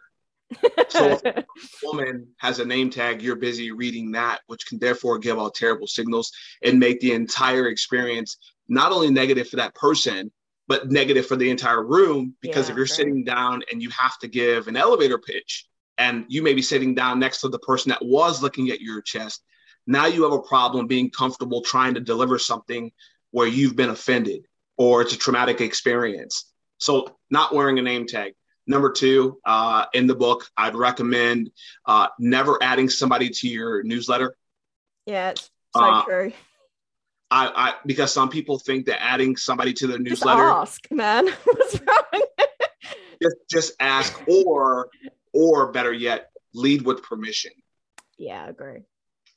So, 0.90 1.12
if 1.12 1.24
a 1.26 1.46
woman 1.84 2.28
has 2.38 2.60
a 2.60 2.66
name 2.66 2.90
tag, 2.90 3.22
you're 3.22 3.36
busy 3.36 3.72
reading 3.72 4.12
that, 4.12 4.42
which 4.48 4.66
can 4.68 4.80
therefore 4.80 5.18
give 5.20 5.40
out 5.40 5.56
terrible 5.56 5.88
signals 5.88 6.32
and 6.64 6.80
make 6.80 7.00
the 7.00 7.14
entire 7.14 7.68
experience 7.68 8.38
not 8.68 8.92
only 8.92 9.10
negative 9.10 9.50
for 9.50 9.58
that 9.58 9.76
person, 9.76 10.32
but 10.68 10.90
negative 10.90 11.26
for 11.26 11.36
the 11.36 11.50
entire 11.50 11.84
room. 11.84 12.36
Because 12.42 12.68
Yeah, 12.68 12.74
if 12.74 12.78
you're 12.78 12.86
sitting 12.88 13.24
down 13.24 13.64
and 13.72 13.82
you 13.82 13.90
have 13.90 14.18
to 14.20 14.28
give 14.28 14.68
an 14.68 14.78
elevator 14.78 15.18
pitch, 15.18 15.68
and 15.98 16.26
you 16.28 16.42
may 16.42 16.54
be 16.54 16.62
sitting 16.62 16.96
down 16.96 17.20
next 17.20 17.42
to 17.42 17.50
the 17.50 17.60
person 17.60 17.90
that 17.90 18.04
was 18.04 18.42
looking 18.42 18.70
at 18.70 18.82
your 18.82 19.02
chest, 19.02 19.44
now 19.86 20.06
you 20.06 20.24
have 20.24 20.34
a 20.34 20.42
problem 20.42 20.88
being 20.88 21.10
comfortable 21.10 21.62
trying 21.62 21.94
to 21.94 22.00
deliver 22.00 22.40
something 22.40 22.92
where 23.32 23.48
you've 23.48 23.76
been 23.76 23.90
offended 23.90 24.46
or 24.78 25.02
it's 25.02 25.14
a 25.14 25.18
traumatic 25.18 25.62
experience. 25.62 26.52
So, 26.78 27.18
not 27.30 27.54
wearing 27.54 27.80
a 27.80 27.82
name 27.82 28.08
tag. 28.08 28.34
Number 28.66 28.92
two, 28.92 29.40
uh, 29.46 29.86
in 29.94 30.08
the 30.08 30.16
book, 30.16 30.48
I'd 30.56 30.76
recommend 30.76 31.52
uh, 31.86 32.08
never 32.20 32.62
adding 32.64 32.88
somebody 32.90 33.30
to 33.30 33.48
your 33.48 33.84
newsletter. 33.84 34.36
yeah, 35.06 35.32
it's 35.32 35.50
so 35.76 35.84
Uh, 35.84 36.04
true. 36.06 36.32
I, 37.30 37.48
I 37.56 37.74
because 37.86 38.14
some 38.14 38.30
people 38.30 38.60
think 38.60 38.86
that 38.86 39.02
adding 39.04 39.36
somebody 39.36 39.74
to 39.74 39.88
their 39.88 39.98
Just 39.98 40.22
newsletter 40.24 40.44
ask, 40.50 40.90
man. 40.92 41.28
What's 41.44 41.80
wrong? 41.82 42.22
just 43.22 43.36
just 43.50 43.74
ask 43.80 44.22
or 44.28 44.90
or 45.34 45.72
better 45.72 45.92
yet, 45.92 46.30
lead 46.54 46.84
with 46.84 47.02
permission. 47.02 47.52
yeah, 48.18 48.46
I 48.46 48.50
agree. 48.50 48.82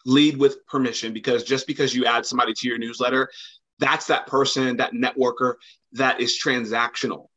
Lead 0.05 0.37
with 0.37 0.65
permission 0.67 1.13
because 1.15 1.43
just 1.43 1.67
because 1.67 1.95
you 1.95 2.05
add 2.05 2.27
somebody 2.27 2.53
to 2.53 2.69
your 2.69 2.77
newsletter, 2.79 3.31
that's 3.79 4.07
that 4.09 4.27
person, 4.27 4.77
that 4.77 4.93
networker 4.93 5.55
that 5.93 6.21
is 6.21 6.39
transactional. 6.41 7.29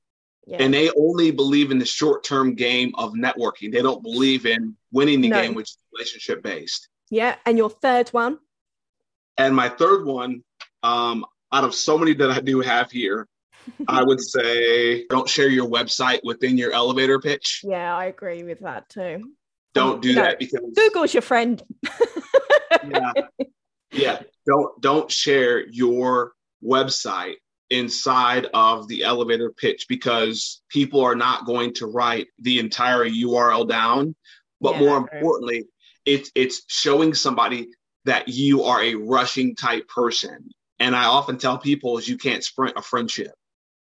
Yeah. 0.49 0.57
and 0.63 0.73
they 0.73 0.89
only 0.97 1.29
believe 1.29 1.69
in 1.69 1.77
the 1.77 1.85
short-term 1.85 2.55
game 2.55 2.91
of 2.95 3.13
networking. 3.13 3.71
They 3.71 3.83
don't 3.83 4.01
believe 4.01 4.47
in 4.47 4.75
winning 4.91 5.21
the 5.21 5.29
No. 5.29 5.41
game, 5.41 5.53
which 5.53 5.69
is 5.69 5.77
relationship 5.93 6.41
based. 6.41 6.89
yeah. 7.11 7.35
And 7.45 7.55
your 7.57 7.69
third 7.69 8.09
one? 8.09 8.39
And 9.37 9.55
my 9.55 9.69
third 9.69 10.05
one, 10.05 10.43
um, 10.83 11.23
out 11.51 11.63
of 11.63 11.73
so 11.75 11.97
many 11.97 12.13
that 12.15 12.31
I 12.31 12.39
do 12.39 12.61
have 12.61 12.89
here, 12.91 13.27
I 13.87 14.01
would 14.03 14.19
say 14.21 15.05
don't 15.07 15.29
share 15.29 15.49
your 15.49 15.67
website 15.69 16.21
within 16.23 16.57
your 16.57 16.71
elevator 16.71 17.19
pitch. 17.19 17.61
Yeah, 17.63 17.95
I 17.95 18.05
agree 18.05 18.43
with 18.43 18.59
that 18.61 18.89
too. 18.89 19.31
Don't 19.75 20.01
do 20.01 20.15
No. 20.15 20.23
that 20.23 20.39
because 20.39 20.61
Google's 20.75 21.13
your 21.13 21.21
friend. 21.21 21.61
yeah, 22.89 23.11
yeah, 23.91 24.21
don't 24.47 24.81
don't 24.81 25.11
share 25.11 25.67
your 25.67 26.33
website 26.63 27.35
inside 27.69 28.47
of 28.53 28.87
the 28.87 29.03
elevator 29.03 29.51
pitch 29.51 29.85
because 29.87 30.61
people 30.69 31.01
are 31.01 31.15
not 31.15 31.45
going 31.45 31.73
to 31.75 31.85
write 31.85 32.27
the 32.39 32.59
entire 32.59 33.05
URL 33.05 33.67
down. 33.67 34.15
But 34.61 34.73
Yeah, 34.73 34.79
more 34.79 34.97
importantly, 34.97 35.65
it's 36.05 36.31
it's 36.35 36.63
showing 36.67 37.13
somebody 37.13 37.69
that 38.05 38.27
you 38.27 38.63
are 38.63 38.81
a 38.83 38.95
rushing 38.95 39.55
type 39.55 39.87
person. 39.87 40.49
And 40.79 40.95
I 40.95 41.05
often 41.05 41.37
tell 41.37 41.57
people 41.57 41.97
is 41.97 42.07
you 42.07 42.17
can't 42.17 42.43
sprint 42.43 42.77
a 42.77 42.81
friendship. 42.81 43.31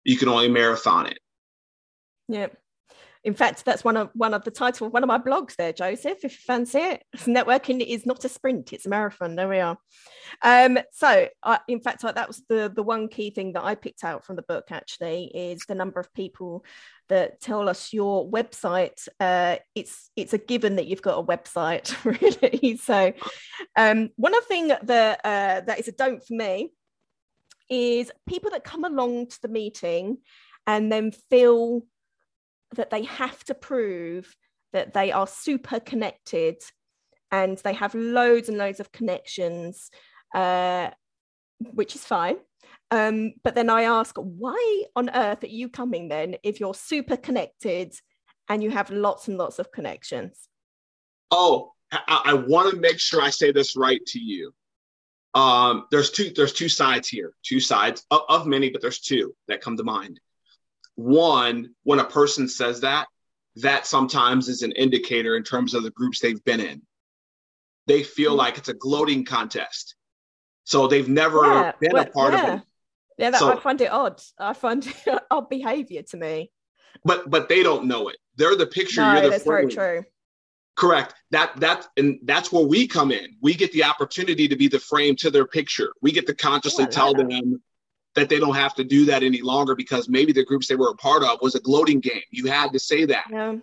You 0.03 0.17
can 0.17 0.29
only 0.29 0.49
marathon 0.49 1.07
it. 1.07 1.19
Yeah. 2.27 2.47
In 3.25 3.33
fact, 3.33 3.65
that's 3.65 3.83
one 3.83 3.97
of 3.97 4.11
one 4.13 4.35
of 4.35 4.43
the 4.43 4.51
title 4.51 4.85
of 4.85 4.93
one 4.93 5.01
of 5.01 5.07
my 5.07 5.17
blogs 5.17 5.55
there, 5.55 5.73
Joseph. 5.73 6.19
If 6.23 6.23
you 6.23 6.29
fancy 6.29 6.77
it, 6.77 7.03
networking 7.17 7.83
is 7.83 8.05
not 8.05 8.23
a 8.23 8.29
sprint; 8.29 8.71
it's 8.71 8.85
a 8.85 8.89
marathon. 8.89 9.35
There 9.35 9.49
we 9.49 9.59
are. 9.59 9.79
Um, 10.43 10.77
so, 10.91 11.27
I, 11.41 11.59
in 11.67 11.79
fact, 11.79 12.03
that 12.03 12.27
was 12.27 12.43
the 12.47 12.71
the 12.73 12.83
one 12.83 13.07
key 13.07 13.31
thing 13.31 13.53
that 13.53 13.63
I 13.63 13.73
picked 13.73 14.03
out 14.03 14.23
from 14.23 14.35
the 14.35 14.43
book. 14.43 14.65
Actually, 14.69 15.31
is 15.33 15.63
the 15.67 15.73
number 15.73 15.99
of 15.99 16.13
people 16.13 16.63
that 17.09 17.41
tell 17.41 17.67
us 17.67 17.91
your 17.91 18.29
website. 18.29 19.07
Uh, 19.19 19.55
it's 19.73 20.11
it's 20.15 20.33
a 20.33 20.37
given 20.37 20.75
that 20.75 20.85
you've 20.85 21.01
got 21.01 21.17
a 21.17 21.23
website, 21.23 21.95
really. 22.21 22.77
So, 22.77 23.11
um, 23.75 24.11
one 24.17 24.35
other 24.35 24.45
thing 24.45 24.67
that 24.67 25.19
uh, 25.23 25.61
that 25.61 25.79
is 25.79 25.87
a 25.87 25.93
don't 25.93 26.23
for 26.23 26.35
me 26.35 26.73
is 27.71 28.11
people 28.29 28.51
that 28.51 28.63
come 28.63 28.83
along 28.83 29.29
to 29.29 29.41
the 29.41 29.47
meeting 29.47 30.19
and 30.67 30.91
then 30.91 31.11
feel 31.11 31.81
that 32.75 32.89
they 32.89 33.03
have 33.03 33.43
to 33.45 33.55
prove 33.55 34.35
that 34.73 34.93
they 34.93 35.11
are 35.11 35.27
super 35.27 35.79
connected 35.79 36.61
and 37.31 37.57
they 37.59 37.73
have 37.73 37.95
loads 37.95 38.49
and 38.49 38.57
loads 38.57 38.79
of 38.79 38.91
connections, 38.91 39.89
uh, 40.33 40.89
which 41.59 41.95
is 41.95 42.05
fine. 42.05 42.37
Um, 42.91 43.33
but 43.43 43.55
then 43.55 43.69
I 43.69 43.83
ask, 43.83 44.15
why 44.15 44.83
on 44.95 45.09
earth 45.09 45.43
are 45.43 45.47
you 45.47 45.69
coming 45.69 46.07
then 46.07 46.35
if 46.43 46.59
you're 46.59 46.73
super 46.73 47.17
connected 47.17 47.93
and 48.47 48.63
you 48.63 48.69
have 48.69 48.89
lots 48.89 49.27
and 49.27 49.37
lots 49.37 49.59
of 49.59 49.71
connections? 49.71 50.47
Oh, 51.31 51.73
I, 51.91 52.21
I 52.25 52.33
want 52.33 52.71
to 52.71 52.79
make 52.79 52.99
sure 52.99 53.21
I 53.21 53.29
say 53.29 53.51
this 53.51 53.75
right 53.75 54.05
to 54.07 54.19
you. 54.19 54.53
Um, 55.33 55.85
there's 55.91 56.11
two. 56.11 56.31
There's 56.33 56.53
two 56.53 56.69
sides 56.69 57.09
here. 57.09 57.33
Two 57.43 57.59
sides 57.59 58.05
of, 58.11 58.21
of 58.29 58.47
many, 58.47 58.69
but 58.69 58.81
there's 58.81 58.99
two 58.99 59.35
that 59.47 59.61
come 59.61 59.75
to 59.77 59.83
mind. 59.83 60.19
One, 60.95 61.71
when 61.83 61.99
a 61.99 62.05
person 62.05 62.47
says 62.47 62.81
that, 62.81 63.07
that 63.57 63.85
sometimes 63.85 64.49
is 64.49 64.61
an 64.63 64.71
indicator 64.73 65.35
in 65.37 65.43
terms 65.43 65.73
of 65.73 65.83
the 65.83 65.91
groups 65.91 66.19
they've 66.19 66.43
been 66.43 66.59
in. 66.59 66.81
They 67.87 68.03
feel 68.03 68.33
Mhm. 68.33 68.37
like 68.37 68.57
it's 68.57 68.69
a 68.69 68.73
gloating 68.73 69.25
contest, 69.25 69.95
so 70.63 70.87
they've 70.87 71.07
never 71.07 71.45
Yeah, 71.45 71.71
been 71.79 71.91
well, 71.93 72.03
a 72.03 72.09
part 72.09 72.33
yeah. 72.33 72.53
of 72.53 72.59
it. 72.59 72.65
Yeah, 73.17 73.29
that, 73.31 73.39
So- 73.39 73.51
I 73.55 73.59
find 73.59 73.79
it 73.81 73.91
odd. 73.91 74.21
I 74.37 74.53
find 74.53 74.85
it 75.05 75.23
odd 75.31 75.49
behavior 75.49 76.01
to 76.03 76.17
me. 76.17 76.51
But 77.03 77.29
but 77.29 77.47
they 77.49 77.61
don't 77.61 77.85
know 77.85 78.07
it. 78.09 78.17
They're 78.37 78.55
the 78.55 78.65
picture. 78.67 79.01
No, 79.01 79.13
you're 79.13 79.21
the 79.23 79.29
that's 79.29 79.43
very 79.43 79.67
true. 79.67 80.03
Correct. 80.75 81.13
That 81.31 81.55
that 81.59 81.87
and 81.97 82.19
that's 82.23 82.51
where 82.51 82.65
we 82.65 82.87
come 82.87 83.11
in. 83.11 83.37
We 83.41 83.53
get 83.53 83.71
the 83.71 83.83
opportunity 83.83 84.47
to 84.47 84.55
be 84.55 84.67
the 84.67 84.79
frame 84.79 85.15
to 85.17 85.29
their 85.29 85.45
picture. 85.45 85.93
We 86.01 86.11
get 86.11 86.25
to 86.27 86.33
consciously 86.33 86.85
like 86.85 86.91
tell 86.91 87.13
them 87.13 87.61
that 88.15 88.29
they 88.29 88.39
don't 88.39 88.55
have 88.55 88.73
to 88.75 88.83
do 88.83 89.05
that 89.05 89.23
any 89.23 89.41
longer 89.41 89.75
because 89.75 90.09
maybe 90.09 90.31
the 90.31 90.45
groups 90.45 90.67
they 90.67 90.75
were 90.75 90.89
a 90.89 90.95
part 90.95 91.23
of 91.23 91.39
was 91.41 91.55
a 91.55 91.59
gloating 91.59 91.99
game. 91.99 92.21
You 92.31 92.45
had 92.45 92.71
to 92.73 92.79
say 92.79 93.05
that. 93.05 93.25
Yeah, 93.29 93.55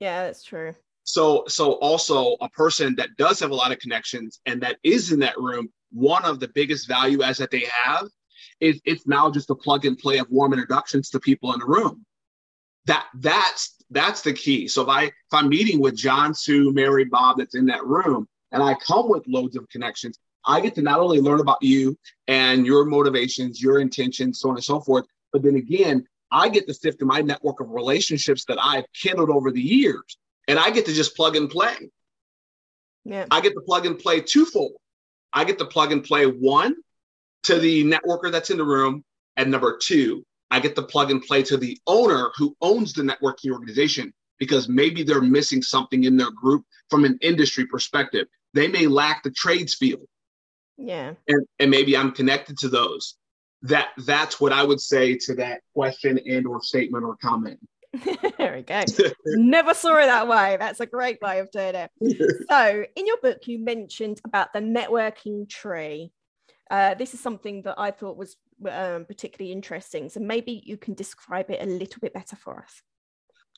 yeah, 0.00 0.24
that's 0.24 0.42
true. 0.42 0.74
So 1.04 1.44
so 1.48 1.72
also 1.74 2.36
a 2.40 2.48
person 2.48 2.94
that 2.96 3.10
does 3.16 3.38
have 3.40 3.50
a 3.50 3.54
lot 3.54 3.72
of 3.72 3.78
connections 3.78 4.40
and 4.46 4.60
that 4.62 4.78
is 4.82 5.12
in 5.12 5.20
that 5.20 5.38
room 5.38 5.68
one 5.94 6.24
of 6.24 6.40
the 6.40 6.48
biggest 6.48 6.88
value 6.88 7.22
adds 7.22 7.38
that 7.38 7.50
they 7.50 7.66
have 7.84 8.08
is 8.60 8.80
it's 8.84 9.06
now 9.06 9.30
just 9.30 9.50
a 9.50 9.54
plug 9.54 9.84
and 9.84 9.96
play 9.96 10.18
of 10.18 10.26
warm 10.28 10.52
introductions 10.52 11.08
to 11.10 11.20
people 11.20 11.52
in 11.52 11.60
the 11.60 11.66
room. 11.66 12.04
That 12.86 13.06
that's 13.14 13.76
that's 13.90 14.22
the 14.22 14.32
key. 14.32 14.68
So 14.68 14.82
if 14.82 14.88
I 14.88 15.04
if 15.04 15.12
I'm 15.32 15.48
meeting 15.48 15.80
with 15.80 15.96
John, 15.96 16.34
Sue, 16.34 16.72
Mary, 16.72 17.04
Bob 17.04 17.38
that's 17.38 17.54
in 17.54 17.66
that 17.66 17.84
room, 17.86 18.28
and 18.52 18.62
I 18.62 18.74
come 18.74 19.08
with 19.08 19.26
loads 19.26 19.56
of 19.56 19.68
connections, 19.68 20.18
I 20.46 20.60
get 20.60 20.74
to 20.76 20.82
not 20.82 21.00
only 21.00 21.20
learn 21.20 21.40
about 21.40 21.62
you 21.62 21.98
and 22.28 22.66
your 22.66 22.84
motivations, 22.84 23.62
your 23.62 23.80
intentions, 23.80 24.40
so 24.40 24.50
on 24.50 24.56
and 24.56 24.64
so 24.64 24.80
forth, 24.80 25.06
but 25.32 25.42
then 25.42 25.56
again, 25.56 26.06
I 26.30 26.48
get 26.48 26.66
to 26.66 26.74
sift 26.74 26.98
through 26.98 27.08
my 27.08 27.20
network 27.20 27.60
of 27.60 27.70
relationships 27.70 28.44
that 28.46 28.58
I've 28.60 28.84
kindled 28.92 29.30
over 29.30 29.50
the 29.50 29.60
years, 29.60 30.18
and 30.48 30.58
I 30.58 30.70
get 30.70 30.86
to 30.86 30.92
just 30.92 31.16
plug 31.16 31.36
and 31.36 31.48
play. 31.48 31.90
Yeah. 33.04 33.26
I 33.30 33.40
get 33.40 33.54
to 33.54 33.60
plug 33.60 33.86
and 33.86 33.98
play 33.98 34.20
twofold. 34.20 34.72
I 35.32 35.44
get 35.44 35.58
to 35.58 35.64
plug 35.64 35.92
and 35.92 36.02
play 36.02 36.24
one 36.24 36.74
to 37.44 37.58
the 37.58 37.84
networker 37.84 38.32
that's 38.32 38.50
in 38.50 38.56
the 38.56 38.64
room, 38.64 39.04
and 39.36 39.50
number 39.50 39.78
two, 39.80 40.24
I 40.50 40.60
get 40.60 40.76
to 40.76 40.82
plug 40.82 41.10
and 41.10 41.22
play 41.22 41.42
to 41.44 41.56
the 41.56 41.78
owner 41.86 42.30
who 42.36 42.56
owns 42.60 42.92
the 42.92 43.02
networking 43.02 43.52
organization 43.52 44.12
because 44.38 44.68
maybe 44.68 45.02
they're 45.02 45.20
missing 45.20 45.62
something 45.62 46.04
in 46.04 46.16
their 46.16 46.30
group 46.30 46.64
from 46.90 47.04
an 47.04 47.18
industry 47.22 47.66
perspective. 47.66 48.26
They 48.52 48.68
may 48.68 48.86
lack 48.86 49.22
the 49.22 49.30
trades 49.30 49.74
field. 49.74 50.06
Yeah. 50.76 51.14
And, 51.28 51.46
and 51.58 51.70
maybe 51.70 51.96
I'm 51.96 52.12
connected 52.12 52.58
to 52.58 52.68
those. 52.68 53.16
That 53.62 53.88
that's 54.06 54.40
what 54.40 54.52
I 54.52 54.62
would 54.62 54.80
say 54.80 55.16
to 55.16 55.34
that 55.36 55.60
question 55.74 56.18
and 56.26 56.46
or 56.46 56.62
statement 56.62 57.04
or 57.04 57.16
comment. 57.16 57.58
there 58.38 58.54
we 58.54 58.62
go. 58.62 58.82
Never 59.24 59.74
saw 59.74 59.96
it 59.98 60.06
that 60.06 60.28
way. 60.28 60.56
That's 60.58 60.80
a 60.80 60.86
great 60.86 61.20
way 61.22 61.38
of 61.38 61.50
doing 61.50 61.74
it. 61.74 61.90
so, 62.50 62.84
in 62.96 63.06
your 63.06 63.18
book, 63.18 63.46
you 63.46 63.58
mentioned 63.58 64.20
about 64.24 64.52
the 64.52 64.60
networking 64.60 65.48
tree. 65.48 66.12
Uh, 66.70 66.94
this 66.94 67.14
is 67.14 67.20
something 67.20 67.62
that 67.62 67.76
I 67.78 67.90
thought 67.90 68.16
was 68.16 68.36
um, 68.68 69.04
particularly 69.04 69.52
interesting. 69.52 70.08
So, 70.08 70.20
maybe 70.20 70.62
you 70.64 70.76
can 70.76 70.94
describe 70.94 71.50
it 71.50 71.62
a 71.62 71.66
little 71.66 72.00
bit 72.00 72.12
better 72.12 72.36
for 72.36 72.62
us. 72.62 72.82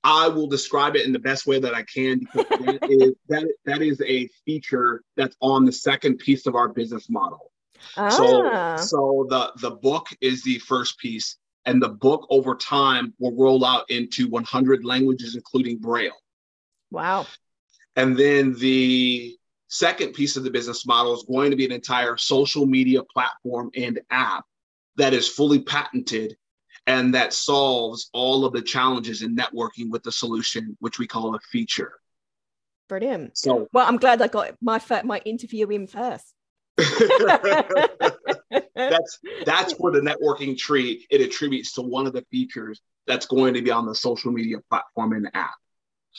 I 0.07 0.29
will 0.29 0.47
describe 0.47 0.95
it 0.95 1.05
in 1.05 1.13
the 1.13 1.19
best 1.19 1.49
way 1.49 1.59
that 1.59 1.75
I 1.75 1.83
can 1.83 2.21
because 2.33 2.65
that 2.65 2.79
is 2.91 3.13
that, 3.29 3.45
that 3.65 3.83
is 3.83 4.01
a 4.03 4.29
feature 4.45 5.03
that's 5.17 5.37
on 5.41 5.65
the 5.65 5.73
second 5.73 6.19
piece 6.19 6.47
of 6.47 6.55
our 6.55 6.69
business 6.69 7.11
model. 7.11 7.51
Ah. 7.97 8.09
So 8.09 8.77
so 8.77 9.27
the 9.29 9.53
the 9.61 9.73
book 9.73 10.07
is 10.21 10.45
the 10.45 10.61
first 10.61 10.99
piece 11.01 11.39
and 11.65 11.83
the 11.83 11.89
book 11.89 12.25
over 12.31 12.55
time 12.55 13.15
will 13.19 13.35
roll 13.35 13.65
out 13.65 13.91
into 13.91 14.29
100 14.29 14.85
languages 14.85 15.35
including 15.35 15.79
braille. 15.79 16.23
Wow. 16.93 17.27
And 17.97 18.17
then 18.17 18.55
the 18.55 19.37
second 19.67 20.13
piece 20.13 20.37
of 20.37 20.45
the 20.45 20.51
business 20.53 20.87
model 20.87 21.15
is 21.15 21.25
going 21.25 21.51
to 21.51 21.57
be 21.57 21.65
an 21.65 21.73
entire 21.73 22.17
social 22.17 22.65
media 22.65 23.03
platform 23.03 23.71
and 23.75 23.99
app 24.11 24.45
that 24.95 25.13
is 25.13 25.27
fully 25.27 25.59
patented 25.59 26.37
and 26.87 27.15
that 27.15 27.33
solves 27.33 28.11
all 28.13 28.45
of 28.45 28.53
the 28.53 28.63
challenges 28.63 29.23
in 29.23 29.37
networking 29.37 29.91
with 29.91 30.03
the 30.03 30.13
solution, 30.13 30.77
which 30.81 30.99
we 30.99 31.07
call 31.07 31.35
a 31.35 31.41
feature. 31.51 31.95
Brilliant. 32.89 33.37
So, 33.37 33.67
well, 33.73 33.87
I'm 33.87 33.97
glad 33.97 34.23
I 34.23 34.29
got 34.29 34.55
my 34.61 34.81
my 35.05 35.19
interview 35.25 35.67
in 35.69 35.89
first. 35.89 36.33
that's 36.77 37.19
that's 39.45 39.75
where 39.79 39.93
the 39.93 40.01
networking 40.01 40.57
tree 40.57 41.07
it 41.11 41.21
attributes 41.21 41.73
to 41.73 41.83
one 41.83 42.07
of 42.07 42.13
the 42.13 42.25
features 42.31 42.81
that's 43.07 43.27
going 43.27 43.55
to 43.55 43.63
be 43.63 43.71
on 43.71 43.87
the 43.87 43.95
social 43.95 44.31
media 44.31 44.59
platform 44.69 45.15
and 45.15 45.31
app. 45.35 45.55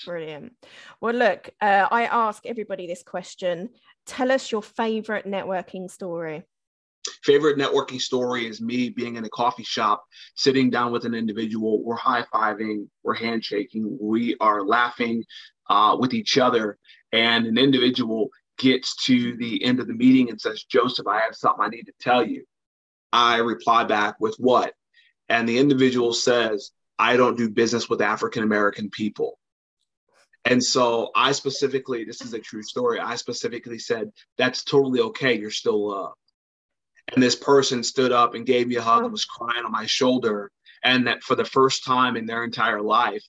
Brilliant. 0.06 0.54
Well, 1.00 1.14
look, 1.14 1.50
uh, 1.62 1.88
I 1.90 2.06
ask 2.06 2.46
everybody 2.46 2.88
this 2.88 3.04
question. 3.04 3.70
Tell 4.06 4.32
us 4.32 4.52
your 4.52 4.62
favorite 4.62 5.26
networking 5.26 5.90
story 5.90 6.44
favorite 7.24 7.58
networking 7.58 8.02
story 8.02 8.48
is 8.48 8.62
me 8.62 8.89
being 8.89 9.15
in 9.15 9.26
a 9.26 9.30
coffee 9.30 9.63
shop, 9.63 10.06
sitting 10.36 10.70
down 10.70 10.91
with 10.91 11.06
an 11.06 11.13
individual. 11.13 11.84
We're 11.84 11.96
high 11.96 12.24
fiving, 12.34 12.88
we're 13.04 13.15
handshaking, 13.15 13.98
we 14.00 14.36
are 14.39 14.63
laughing 14.63 15.24
uh, 15.70 15.98
with 16.00 16.13
each 16.13 16.38
other. 16.38 16.78
And 17.12 17.46
an 17.46 17.58
individual 17.58 18.30
gets 18.58 18.96
to 19.06 19.36
the 19.38 19.63
end 19.63 19.80
of 19.80 19.88
the 19.88 19.93
meeting 19.93 20.30
and 20.30 20.39
says, 20.39 20.63
Joseph, 20.63 21.08
I 21.08 21.20
have 21.22 21.36
something 21.36 21.63
I 21.63 21.70
need 21.70 21.84
to 21.84 21.93
tell 22.00 22.26
you. 22.26 22.43
I 23.13 23.38
reply 23.38 23.84
back 23.84 24.15
with 24.20 24.36
what? 24.38 24.74
And 25.30 25.48
the 25.48 25.58
individual 25.58 26.13
says, 26.13 26.72
I 27.00 27.17
don't 27.17 27.38
do 27.38 27.50
business 27.50 27.89
with 27.89 28.02
African 28.02 28.43
American 28.43 28.89
people. 28.89 29.39
And 30.46 30.63
so 30.63 31.12
I 31.15 31.34
specifically, 31.34 32.06
this 32.06 32.22
is 32.22 32.34
a 32.34 32.39
true 32.39 32.63
story. 32.63 33.00
I 33.00 33.15
specifically 33.15 33.80
said, 33.80 34.12
that's 34.38 34.63
totally 34.63 35.02
okay. 35.02 35.38
You're 35.38 35.52
still 35.52 35.89
loved 35.89 36.15
and 37.13 37.24
this 37.24 37.36
person 37.36 37.84
stood 37.84 38.12
up 38.12 38.34
and 38.34 38.46
gave 38.46 38.67
me 38.67 38.76
a 38.76 38.82
hug 38.82 39.04
and 39.04 39.12
was 39.12 39.26
crying 39.26 39.65
on 39.65 39.72
my 39.72 39.86
shoulder. 39.86 40.52
And 40.84 41.08
that 41.08 41.24
for 41.24 41.36
the 41.36 41.46
first 41.46 41.84
time 41.84 42.15
in 42.15 42.26
their 42.26 42.43
entire 42.43 42.82
life 42.82 43.24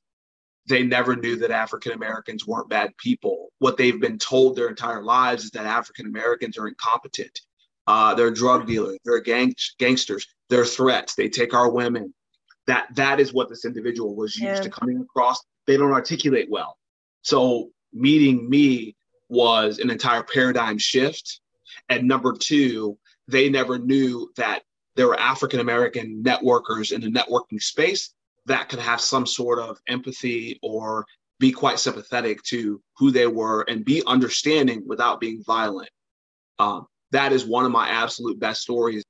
they 0.69 0.83
never 0.83 1.17
knew 1.17 1.37
that 1.37 1.51
african 1.51 1.93
americans 1.93 2.47
weren't 2.47 2.69
bad 2.69 2.97
people. 2.99 3.49
What 3.59 3.77
they've 3.77 4.01
been 4.01 4.19
told 4.19 4.55
their 4.55 4.69
entire 4.69 5.03
lives 5.03 5.45
is 5.45 5.51
that 5.53 5.67
african 5.67 6.07
americans 6.07 6.59
are 6.59 6.69
incompetent. 6.69 7.41
Uh, 7.87 8.15
they're 8.15 8.31
drug 8.31 8.67
dealers. 8.67 8.99
They're 9.05 9.21
gang- 9.21 9.55
gangsters. 9.79 10.27
They're 10.51 10.67
threats. 10.67 11.15
They 11.15 11.31
take 11.31 11.55
our 11.55 11.71
women. 11.71 12.13
That 12.67 12.95
that 12.97 13.19
is 13.19 13.33
what 13.33 13.49
this 13.49 13.65
individual 13.65 14.15
was 14.15 14.37
used 14.37 14.45
yeah. 14.45 14.61
to 14.61 14.71
coming 14.71 15.01
across. 15.01 15.43
They 15.67 15.79
don't 15.79 15.93
articulate 15.93 16.49
well. 16.51 16.77
So 17.23 17.71
meeting 17.95 18.49
me 18.49 18.95
was 19.31 19.79
an 19.79 19.91
entire 19.91 20.23
paradigm 20.23 20.77
shift. 20.77 21.41
And 21.89 22.07
number 22.07 22.35
two 22.35 22.99
they 23.29 23.49
never 23.49 23.79
knew 23.79 24.31
that 24.37 24.63
there 24.97 25.07
were 25.07 25.21
African 25.21 25.61
American 25.61 26.23
networkers 26.25 26.93
in 26.93 27.01
the 27.01 27.11
networking 27.11 27.63
space 27.63 28.15
that 28.47 28.69
could 28.69 28.81
have 28.81 29.01
some 29.01 29.27
sort 29.27 29.59
of 29.59 29.79
empathy 29.87 30.59
or 30.63 31.07
be 31.39 31.53
quite 31.53 31.79
sympathetic 31.79 32.43
to 32.43 32.81
who 32.97 33.11
they 33.11 33.27
were 33.27 33.63
and 33.69 33.85
be 33.85 34.03
understanding 34.07 34.83
without 34.87 35.21
being 35.21 35.43
violent. 35.45 35.91
Um, 36.59 36.87
that 37.13 37.33
is 37.33 37.45
one 37.45 37.65
of 37.65 37.71
my 37.71 37.89
absolute 37.89 38.41
best 38.41 38.63
stories. 38.63 39.05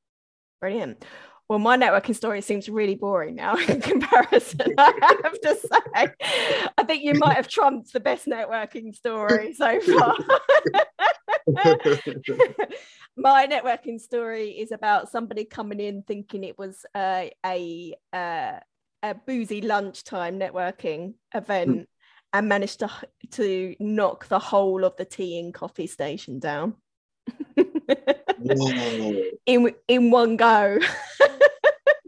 Brilliant. 0.61 1.05
Well, 1.49 1.59
my 1.59 1.79
networking 1.79 2.15
story 2.15 2.43
seems 2.43 2.69
really 2.69 2.95
boring 2.95 3.35
now 3.37 3.57
in 3.69 3.81
comparison. 3.81 4.75
I 4.79 5.17
have 5.25 5.41
to 5.41 5.57
say, 5.57 5.79
I 6.77 6.83
think 6.85 7.03
you 7.05 7.15
might 7.15 7.37
have 7.37 7.49
trumped 7.49 7.93
the 7.93 8.01
best 8.01 8.27
networking 8.27 8.95
story 8.95 9.55
so 9.55 9.81
far. 9.81 10.15
my 13.17 13.47
networking 13.47 13.99
story 13.99 14.51
is 14.51 14.73
about 14.73 15.11
somebody 15.11 15.47
coming 15.47 15.81
in 15.81 16.03
thinking 16.03 16.45
it 16.45 16.59
was 16.59 16.85
uh, 16.95 17.25
a 17.45 17.95
uh, 18.13 18.59
a 19.03 19.15
boozy 19.15 19.63
lunchtime 19.63 20.39
networking 20.39 21.15
event 21.35 21.71
mm. 21.71 21.87
and 22.35 22.49
managed 22.49 22.81
to 22.81 22.91
to 23.31 23.75
knock 23.81 24.29
the 24.29 24.39
whole 24.39 24.85
of 24.85 24.95
the 24.97 25.05
tea 25.07 25.39
and 25.39 25.55
coffee 25.55 25.87
station 25.87 26.39
down 26.39 26.75
in 29.47 29.75
in 29.87 30.11
one 30.11 30.37
go 30.37 30.79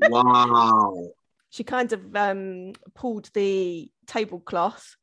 wow. 0.03 1.11
She 1.51 1.65
kind 1.65 1.93
of 1.93 2.17
um, 2.17 2.73
pulled 2.95 3.31
the 3.35 3.91
tablecloth 4.07 4.97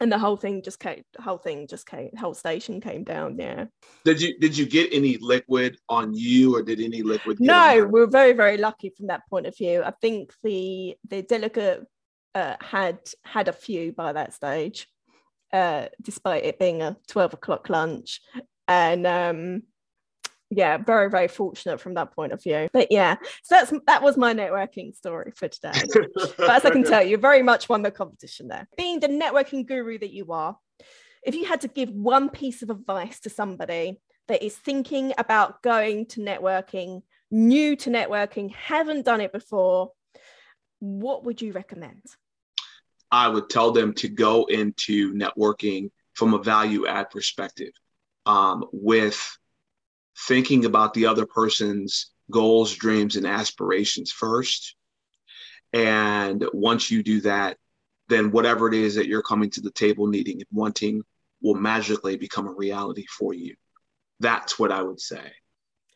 and 0.00 0.12
the 0.12 0.18
whole 0.18 0.36
thing 0.36 0.62
just 0.62 0.78
came 0.78 1.02
the 1.14 1.22
whole 1.22 1.38
thing 1.38 1.66
just 1.66 1.86
came 1.86 2.10
whole 2.18 2.34
station 2.34 2.80
came 2.80 3.04
down 3.04 3.38
yeah. 3.38 3.66
Did 4.04 4.20
you 4.20 4.38
did 4.38 4.56
you 4.56 4.66
get 4.66 4.92
any 4.92 5.16
liquid 5.18 5.78
on 5.88 6.14
you 6.14 6.56
or 6.56 6.62
did 6.62 6.80
any 6.80 7.02
liquid 7.02 7.38
no 7.40 7.84
we 7.90 8.00
are 8.00 8.06
very 8.06 8.32
very 8.32 8.58
lucky 8.58 8.90
from 8.90 9.06
that 9.08 9.22
point 9.28 9.46
of 9.46 9.56
view. 9.56 9.82
I 9.82 9.92
think 10.00 10.32
the 10.42 10.96
the 11.08 11.22
delegate 11.22 11.86
uh, 12.34 12.56
had 12.60 12.98
had 13.24 13.48
a 13.48 13.52
few 13.52 13.92
by 13.92 14.12
that 14.12 14.34
stage 14.34 14.86
uh, 15.52 15.86
despite 16.02 16.44
it 16.44 16.58
being 16.58 16.82
a 16.82 16.96
12 17.08 17.34
o'clock 17.34 17.70
lunch. 17.70 18.20
And 18.68 19.06
um 19.06 19.62
yeah, 20.50 20.78
very, 20.78 21.10
very 21.10 21.28
fortunate 21.28 21.80
from 21.80 21.94
that 21.94 22.14
point 22.14 22.32
of 22.32 22.42
view. 22.42 22.68
But 22.72 22.88
yeah, 22.90 23.16
so 23.42 23.56
that's 23.56 23.72
that 23.86 24.02
was 24.02 24.16
my 24.16 24.32
networking 24.32 24.94
story 24.94 25.32
for 25.34 25.48
today. 25.48 25.72
but 26.38 26.50
as 26.50 26.64
I 26.64 26.70
can 26.70 26.84
tell, 26.84 27.02
you 27.02 27.16
very 27.16 27.42
much 27.42 27.68
won 27.68 27.82
the 27.82 27.90
competition 27.90 28.48
there. 28.48 28.68
Being 28.76 29.00
the 29.00 29.08
networking 29.08 29.66
guru 29.66 29.98
that 29.98 30.12
you 30.12 30.32
are, 30.32 30.56
if 31.24 31.34
you 31.34 31.44
had 31.44 31.62
to 31.62 31.68
give 31.68 31.90
one 31.90 32.30
piece 32.30 32.62
of 32.62 32.70
advice 32.70 33.20
to 33.20 33.30
somebody 33.30 34.00
that 34.28 34.42
is 34.42 34.56
thinking 34.56 35.12
about 35.18 35.62
going 35.62 36.06
to 36.06 36.20
networking, 36.20 37.02
new 37.30 37.74
to 37.76 37.90
networking, 37.90 38.52
haven't 38.52 39.04
done 39.04 39.20
it 39.20 39.32
before, 39.32 39.92
what 40.78 41.24
would 41.24 41.42
you 41.42 41.52
recommend? 41.52 42.02
I 43.10 43.28
would 43.28 43.50
tell 43.50 43.72
them 43.72 43.94
to 43.94 44.08
go 44.08 44.44
into 44.44 45.14
networking 45.14 45.90
from 46.14 46.34
a 46.34 46.42
value 46.42 46.86
add 46.86 47.10
perspective 47.10 47.72
um, 48.26 48.64
with 48.72 49.38
thinking 50.16 50.64
about 50.64 50.94
the 50.94 51.06
other 51.06 51.26
person's 51.26 52.10
goals, 52.30 52.74
dreams, 52.74 53.16
and 53.16 53.26
aspirations 53.26 54.10
first. 54.10 54.74
And 55.72 56.44
once 56.52 56.90
you 56.90 57.02
do 57.02 57.20
that, 57.22 57.58
then 58.08 58.30
whatever 58.30 58.68
it 58.68 58.74
is 58.74 58.94
that 58.94 59.08
you're 59.08 59.22
coming 59.22 59.50
to 59.50 59.60
the 59.60 59.70
table 59.70 60.06
needing 60.06 60.36
and 60.36 60.46
wanting 60.52 61.02
will 61.42 61.54
magically 61.54 62.16
become 62.16 62.46
a 62.46 62.52
reality 62.52 63.04
for 63.06 63.34
you. 63.34 63.56
That's 64.20 64.58
what 64.58 64.72
I 64.72 64.82
would 64.82 65.00
say. 65.00 65.32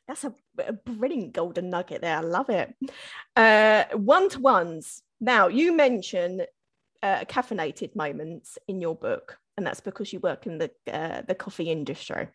That's 0.06 0.24
a, 0.24 0.34
a 0.58 0.72
brilliant 0.72 1.32
golden 1.32 1.70
nugget 1.70 2.02
there. 2.02 2.16
I 2.16 2.20
love 2.20 2.50
it. 2.50 2.74
Uh, 3.36 3.84
one 3.96 4.28
to 4.30 4.40
ones. 4.40 5.02
Now, 5.20 5.46
you 5.48 5.74
mention 5.74 6.42
uh, 7.02 7.24
caffeinated 7.24 7.94
moments 7.94 8.58
in 8.66 8.80
your 8.80 8.96
book, 8.96 9.38
and 9.56 9.66
that's 9.66 9.80
because 9.80 10.12
you 10.12 10.18
work 10.18 10.46
in 10.46 10.58
the 10.58 10.70
uh, 10.92 11.22
the 11.22 11.34
coffee 11.34 11.70
industry. 11.70 12.28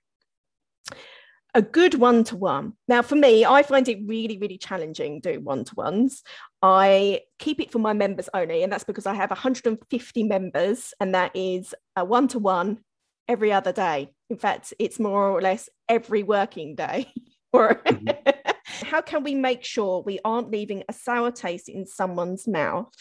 A 1.56 1.62
good 1.62 1.96
one 1.96 2.26
to 2.26 2.36
one. 2.36 2.74
Now, 2.90 3.02
for 3.02 3.16
me, 3.16 3.46
I 3.46 3.64
find 3.64 3.88
it 3.88 4.00
really, 4.06 4.38
really 4.38 4.58
challenging 4.58 5.22
doing 5.22 5.46
one 5.46 5.64
to 5.64 5.76
ones. 5.76 6.22
I 6.62 7.22
keep 7.40 7.62
it 7.62 7.72
for 7.72 7.80
my 7.80 7.94
members 7.94 8.28
only, 8.34 8.62
and 8.62 8.74
that's 8.74 8.84
because 8.84 9.06
I 9.06 9.14
have 9.14 9.30
150 9.30 10.24
members, 10.24 10.94
and 11.00 11.16
that 11.16 11.32
is 11.34 11.74
a 11.96 12.04
one 12.04 12.28
to 12.30 12.40
one 12.40 12.80
every 13.30 13.54
other 13.54 13.72
day. 13.72 14.12
In 14.30 14.38
fact, 14.38 14.74
it's 14.80 15.00
more 15.00 15.30
or 15.30 15.42
less 15.42 15.70
every 15.88 16.24
working 16.24 16.76
day. 16.76 17.08
mm-hmm. 17.56 18.10
how 18.86 19.02
can 19.02 19.24
we 19.24 19.34
make 19.34 19.64
sure 19.64 20.02
we 20.02 20.20
aren't 20.26 20.52
leaving 20.52 20.84
a 20.90 20.94
sour 20.94 21.32
taste 21.32 21.70
in 21.70 21.86
someone's 21.86 22.48
mouth 22.48 22.92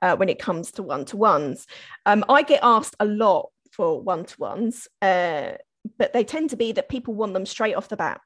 uh, 0.00 0.16
when 0.16 0.30
it 0.30 0.38
comes 0.38 0.72
to 0.72 0.82
one 0.82 1.04
to 1.06 1.18
ones? 1.18 1.66
Um, 2.06 2.24
I 2.28 2.42
get 2.42 2.60
asked 2.62 2.96
a 3.00 3.04
lot 3.04 3.50
for 3.70 4.00
one 4.00 4.24
to 4.24 4.34
ones, 4.38 4.88
uh, 5.00 5.52
but 5.98 6.12
they 6.12 6.24
tend 6.24 6.50
to 6.50 6.56
be 6.56 6.72
that 6.72 6.88
people 6.88 7.14
want 7.14 7.34
them 7.34 7.46
straight 7.46 7.74
off 7.74 7.88
the 7.88 7.96
bat 7.96 8.20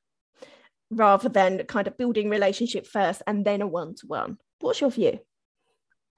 rather 0.91 1.29
than 1.29 1.65
kind 1.65 1.87
of 1.87 1.99
building 1.99 2.31
relationship 2.31 2.87
first 2.87 3.23
and 3.27 3.45
then 3.45 3.63
a 3.63 3.67
one 3.67 3.95
to 3.97 4.07
one. 4.07 4.39
What's 4.61 4.81
your 4.81 4.91
view? 4.91 5.21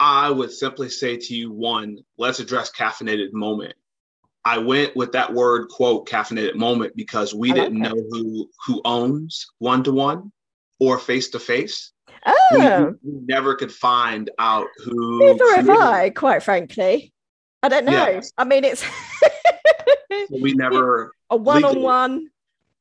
I 0.01 0.31
would 0.31 0.53
simply 0.53 0.91
say 0.91 1.17
to 1.17 1.35
you 1.35 1.51
one, 1.51 1.99
let's 2.17 2.39
address 2.39 2.71
caffeinated 2.71 3.33
moment. 3.33 3.75
I 4.45 4.59
went 4.59 4.97
with 4.97 5.13
that 5.13 5.35
word 5.35 5.69
quote 5.69 6.09
caffeinated 6.09 6.55
moment 6.55 6.95
because 6.95 7.35
we 7.35 7.49
like 7.49 7.57
didn't 7.57 7.83
that. 7.83 7.95
know 7.95 8.03
who 8.11 8.51
who 8.67 8.81
owns 8.85 9.47
one 9.59 9.83
to 9.85 9.93
one 9.93 10.33
or 10.79 10.99
face 10.99 11.31
to 11.31 11.41
face. 11.41 11.93
Oh, 12.25 12.95
we, 13.03 13.11
we, 13.11 13.21
never 13.27 13.55
could 13.55 13.73
find 13.73 14.31
out 14.39 14.69
who. 14.85 15.19
Neither 15.19 15.57
have 15.57 15.71
I, 15.71 16.11
quite 16.11 16.43
frankly. 16.43 17.13
I 17.63 17.69
don't 17.69 17.85
know. 17.85 17.93
Yes. 17.93 18.33
I 18.39 18.45
mean, 18.45 18.65
it's 18.65 18.85
we 20.31 20.55
never 20.55 21.13
a 21.31 21.37
one 21.37 21.65
on 21.65 21.83
one. 21.83 22.31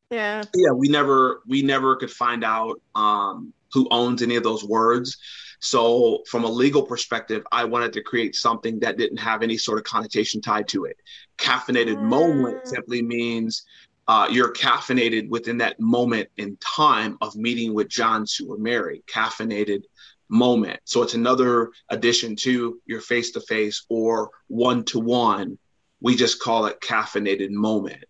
Yeah. 0.09 0.43
Yeah, 0.55 0.71
we 0.71 0.87
never 0.87 1.41
we 1.47 1.61
never 1.61 1.95
could 1.95 2.11
find 2.11 2.43
out 2.43 2.81
um, 2.95 3.53
who 3.73 3.87
owns 3.91 4.21
any 4.21 4.35
of 4.35 4.43
those 4.43 4.63
words. 4.63 5.17
So, 5.59 6.23
from 6.27 6.43
a 6.43 6.49
legal 6.49 6.83
perspective, 6.83 7.43
I 7.51 7.65
wanted 7.65 7.93
to 7.93 8.03
create 8.03 8.35
something 8.35 8.79
that 8.79 8.97
didn't 8.97 9.17
have 9.17 9.41
any 9.41 9.57
sort 9.57 9.79
of 9.79 9.85
connotation 9.85 10.39
tied 10.39 10.67
to 10.69 10.85
it. 10.85 10.97
Caffeinated 11.37 11.97
mm. 11.97 12.03
moment 12.03 12.67
simply 12.67 13.01
means 13.01 13.65
uh, 14.07 14.27
you're 14.29 14.53
caffeinated 14.53 15.29
within 15.29 15.57
that 15.57 15.79
moment 15.79 16.29
in 16.37 16.57
time 16.57 17.17
of 17.21 17.35
meeting 17.35 17.73
with 17.73 17.89
John, 17.89 18.27
Sue, 18.27 18.51
or 18.51 18.57
Mary. 18.57 19.03
Caffeinated 19.07 19.83
moment. 20.29 20.79
So, 20.85 21.01
it's 21.01 21.15
another 21.15 21.71
addition 21.89 22.35
to 22.37 22.79
your 22.85 23.01
face 23.01 23.31
to 23.31 23.41
face 23.41 23.83
or 23.89 24.29
one 24.47 24.83
to 24.85 24.99
one. 24.99 25.57
We 26.01 26.15
just 26.15 26.39
call 26.39 26.67
it 26.67 26.81
caffeinated 26.81 27.49
moment. 27.49 28.03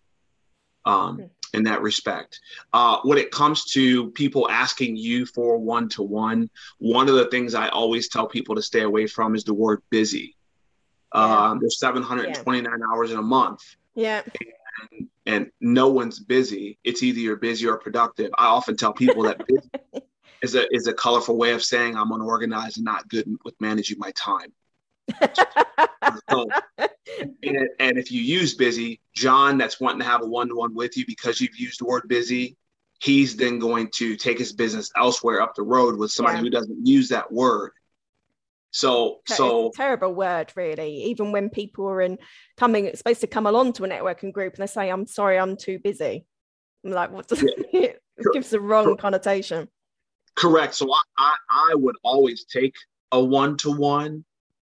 Um, 0.84 1.18
mm 1.18 1.30
in 1.54 1.64
that 1.64 1.82
respect. 1.82 2.40
Uh, 2.72 2.98
when 3.02 3.18
it 3.18 3.30
comes 3.30 3.64
to 3.64 4.10
people 4.10 4.48
asking 4.50 4.96
you 4.96 5.26
for 5.26 5.58
one 5.58 5.88
to 5.90 6.02
one, 6.02 6.50
one 6.78 7.08
of 7.08 7.14
the 7.14 7.26
things 7.26 7.54
I 7.54 7.68
always 7.68 8.08
tell 8.08 8.26
people 8.26 8.54
to 8.56 8.62
stay 8.62 8.82
away 8.82 9.06
from 9.06 9.34
is 9.34 9.44
the 9.44 9.54
word 9.54 9.82
busy. 9.90 10.36
Yeah. 11.14 11.50
Um, 11.50 11.58
there's 11.60 11.78
729 11.78 12.64
yeah. 12.64 12.86
hours 12.92 13.10
in 13.10 13.18
a 13.18 13.22
month. 13.22 13.62
Yeah. 13.94 14.22
And, 14.90 15.08
and, 15.26 15.50
no 15.60 15.88
one's 15.88 16.20
busy. 16.20 16.78
It's 16.84 17.02
either 17.02 17.18
you're 17.18 17.36
busy 17.36 17.66
or 17.66 17.78
productive. 17.78 18.30
I 18.38 18.46
often 18.46 18.76
tell 18.76 18.92
people 18.92 19.22
that 19.24 19.44
busy 19.46 19.70
is 20.42 20.54
a 20.54 20.72
is 20.72 20.86
a 20.86 20.92
colorful 20.92 21.36
way 21.36 21.52
of 21.52 21.64
saying 21.64 21.96
I'm 21.96 22.12
unorganized 22.12 22.76
and 22.76 22.84
not 22.84 23.08
good 23.08 23.26
with 23.44 23.54
managing 23.60 23.98
my 23.98 24.12
time. 24.12 24.52
So, 26.30 26.48
and, 27.42 27.68
and 27.78 27.98
if 27.98 28.10
you 28.12 28.22
use 28.22 28.54
busy, 28.54 29.00
John, 29.14 29.58
that's 29.58 29.80
wanting 29.80 30.00
to 30.00 30.06
have 30.06 30.22
a 30.22 30.26
one 30.26 30.48
to 30.48 30.54
one 30.54 30.74
with 30.74 30.96
you 30.96 31.04
because 31.06 31.40
you've 31.40 31.58
used 31.58 31.80
the 31.80 31.84
word 31.84 32.04
busy, 32.08 32.56
he's 33.00 33.36
then 33.36 33.58
going 33.58 33.90
to 33.96 34.16
take 34.16 34.38
his 34.38 34.52
business 34.52 34.90
elsewhere 34.96 35.40
up 35.40 35.54
the 35.54 35.62
road 35.62 35.96
with 35.96 36.10
somebody 36.10 36.38
yeah. 36.38 36.42
who 36.42 36.50
doesn't 36.50 36.86
use 36.86 37.08
that 37.08 37.30
word. 37.32 37.72
So, 38.70 39.20
so 39.26 39.72
terrible 39.74 40.14
word, 40.14 40.52
really. 40.54 41.04
Even 41.04 41.32
when 41.32 41.48
people 41.48 41.86
are 41.86 42.02
in 42.02 42.18
coming, 42.58 42.84
it's 42.84 42.98
supposed 42.98 43.22
to 43.22 43.26
come 43.26 43.46
along 43.46 43.72
to 43.74 43.84
a 43.84 43.88
networking 43.88 44.30
group 44.30 44.54
and 44.54 44.62
they 44.62 44.70
say, 44.70 44.90
"I'm 44.90 45.06
sorry, 45.06 45.38
I'm 45.38 45.56
too 45.56 45.78
busy." 45.78 46.26
I'm 46.84 46.92
like, 46.92 47.10
what 47.10 47.28
does 47.28 47.42
yeah. 47.72 47.80
it 47.80 48.02
gives 48.32 48.50
the 48.50 48.60
wrong 48.60 48.84
Correct. 48.84 49.00
connotation? 49.00 49.68
Correct. 50.34 50.74
So 50.74 50.90
I, 50.92 51.00
I, 51.18 51.34
I 51.72 51.74
would 51.74 51.96
always 52.02 52.44
take 52.44 52.74
a 53.12 53.22
one 53.22 53.56
to 53.58 53.72
one 53.72 54.24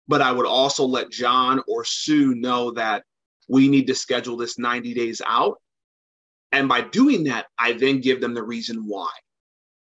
but 0.08 0.20
I 0.20 0.32
would 0.32 0.46
also 0.46 0.84
let 0.84 1.10
John 1.10 1.62
or 1.66 1.84
Sue 1.84 2.34
know 2.34 2.72
that 2.72 3.04
we 3.48 3.68
need 3.68 3.86
to 3.88 3.94
schedule 3.94 4.36
this 4.36 4.58
90 4.58 4.94
days 4.94 5.20
out. 5.24 5.60
And 6.50 6.68
by 6.68 6.82
doing 6.82 7.24
that, 7.24 7.46
I 7.58 7.72
then 7.72 8.00
give 8.00 8.20
them 8.20 8.34
the 8.34 8.42
reason 8.42 8.84
why. 8.86 9.10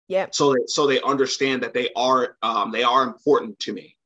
Yeah. 0.08 0.26
So 0.32 0.52
that 0.52 0.64
so 0.68 0.86
they 0.86 1.00
understand 1.00 1.62
that 1.62 1.74
they 1.74 1.90
are 1.96 2.36
um, 2.42 2.72
they 2.72 2.82
are 2.82 3.02
important 3.02 3.58
to 3.60 3.72
me. 3.72 3.96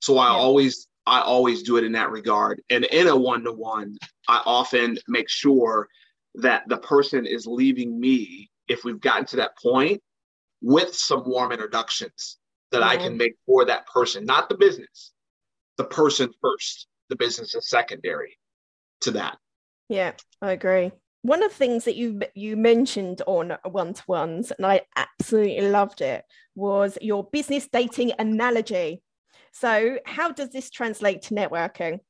So 0.00 0.18
I 0.18 0.28
always 0.28 0.88
I 1.06 1.20
always 1.20 1.62
do 1.62 1.76
it 1.76 1.84
in 1.84 1.92
that 1.92 2.10
regard. 2.10 2.62
And 2.70 2.84
in 2.84 3.06
a 3.08 3.16
one 3.16 3.44
to 3.44 3.52
one, 3.52 3.96
I 4.28 4.42
often 4.44 4.98
make 5.08 5.28
sure 5.28 5.88
that 6.36 6.64
the 6.68 6.78
person 6.78 7.26
is 7.26 7.46
leaving 7.46 7.98
me 7.98 8.50
if 8.68 8.84
we've 8.84 9.00
gotten 9.00 9.24
to 9.26 9.36
that 9.36 9.56
point 9.58 10.02
with 10.60 10.94
some 10.94 11.22
warm 11.24 11.52
introductions 11.52 12.38
that 12.72 12.82
I 12.82 12.96
can 12.96 13.16
make 13.16 13.34
for 13.46 13.64
that 13.64 13.86
person, 13.86 14.24
not 14.24 14.48
the 14.48 14.56
business, 14.56 15.12
the 15.76 15.84
person 15.84 16.32
first, 16.40 16.86
the 17.08 17.16
business 17.16 17.54
is 17.54 17.68
secondary 17.68 18.38
to 19.02 19.12
that. 19.12 19.38
Yeah, 19.88 20.12
I 20.42 20.52
agree. 20.52 20.92
One 21.22 21.42
of 21.42 21.50
the 21.50 21.56
things 21.56 21.84
that 21.84 21.96
you 21.96 22.20
you 22.34 22.56
mentioned 22.56 23.22
on 23.26 23.56
one 23.64 23.94
to 23.94 24.02
ones, 24.06 24.52
and 24.52 24.64
I 24.66 24.82
absolutely 24.96 25.68
loved 25.68 26.00
it, 26.00 26.24
was 26.54 26.98
your 27.00 27.24
business 27.24 27.68
dating 27.72 28.12
analogy. 28.18 29.02
So, 29.52 29.98
how 30.04 30.32
does 30.32 30.50
this 30.50 30.70
translate 30.70 31.22
to 31.22 31.34
networking? 31.34 32.00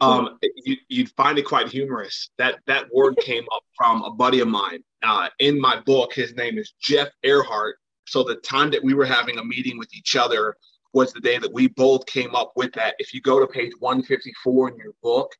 Um, 0.00 0.38
you, 0.64 0.76
would 0.98 1.10
find 1.16 1.38
it 1.38 1.46
quite 1.46 1.68
humorous. 1.68 2.30
That 2.38 2.60
that 2.66 2.86
word 2.94 3.16
came 3.20 3.44
up 3.52 3.62
from 3.76 4.02
a 4.02 4.12
buddy 4.12 4.40
of 4.40 4.48
mine. 4.48 4.84
Uh, 5.02 5.28
in 5.38 5.60
my 5.60 5.80
book, 5.80 6.12
his 6.12 6.34
name 6.34 6.58
is 6.58 6.74
Jeff 6.80 7.08
Earhart. 7.24 7.76
So 8.06 8.22
the 8.22 8.36
time 8.36 8.70
that 8.70 8.82
we 8.82 8.94
were 8.94 9.04
having 9.04 9.38
a 9.38 9.44
meeting 9.44 9.78
with 9.78 9.92
each 9.94 10.16
other, 10.16 10.56
was 10.92 11.12
the 11.12 11.20
day 11.20 11.38
that 11.38 11.52
we 11.52 11.68
both 11.68 12.06
came 12.06 12.34
up 12.34 12.52
with 12.56 12.72
that. 12.72 12.94
If 12.98 13.12
you 13.12 13.20
go 13.20 13.38
to 13.38 13.46
page 13.46 13.72
154 13.78 14.70
in 14.70 14.76
your 14.76 14.94
book, 15.02 15.32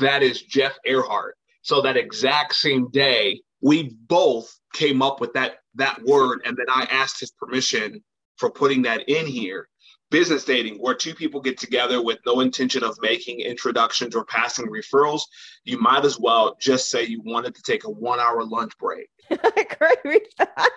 that 0.00 0.22
is 0.22 0.42
Jeff 0.42 0.78
Earhart. 0.86 1.36
So 1.62 1.82
that 1.82 1.96
exact 1.96 2.54
same 2.54 2.88
day, 2.90 3.42
we 3.60 3.94
both 4.06 4.54
came 4.72 5.02
up 5.02 5.20
with 5.20 5.32
that 5.32 5.56
that 5.74 6.02
word, 6.04 6.42
and 6.44 6.56
then 6.56 6.66
I 6.68 6.86
asked 6.90 7.20
his 7.20 7.30
permission 7.30 8.02
for 8.36 8.50
putting 8.50 8.82
that 8.82 9.08
in 9.08 9.26
here. 9.26 9.68
Business 10.10 10.44
dating, 10.44 10.76
where 10.76 10.94
two 10.94 11.14
people 11.14 11.40
get 11.40 11.58
together 11.58 12.02
with 12.02 12.18
no 12.24 12.40
intention 12.40 12.82
of 12.82 12.96
making 13.02 13.40
introductions 13.40 14.16
or 14.16 14.24
passing 14.24 14.66
referrals, 14.66 15.20
you 15.64 15.78
might 15.78 16.04
as 16.04 16.18
well 16.18 16.56
just 16.58 16.90
say 16.90 17.04
you 17.04 17.20
wanted 17.22 17.54
to 17.54 17.62
take 17.62 17.84
a 17.84 17.90
one-hour 17.90 18.44
lunch 18.44 18.72
break. 18.78 19.08
I 19.30 19.66
agree 19.70 20.12
with 20.12 20.36
that. 20.38 20.70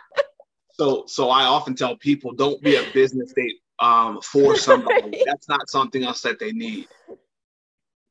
So, 0.74 1.06
so 1.08 1.30
I 1.30 1.44
often 1.44 1.76
tell 1.76 1.96
people, 1.96 2.34
don't 2.34 2.62
be 2.62 2.76
a 2.76 2.84
business 2.92 3.32
date 3.34 3.62
um, 3.82 4.22
for 4.22 4.56
somebody. 4.56 5.24
that's 5.26 5.50
not 5.50 5.70
something 5.70 6.04
else 6.06 6.22
that 6.22 6.40
they 6.40 6.52
need. 6.52 6.88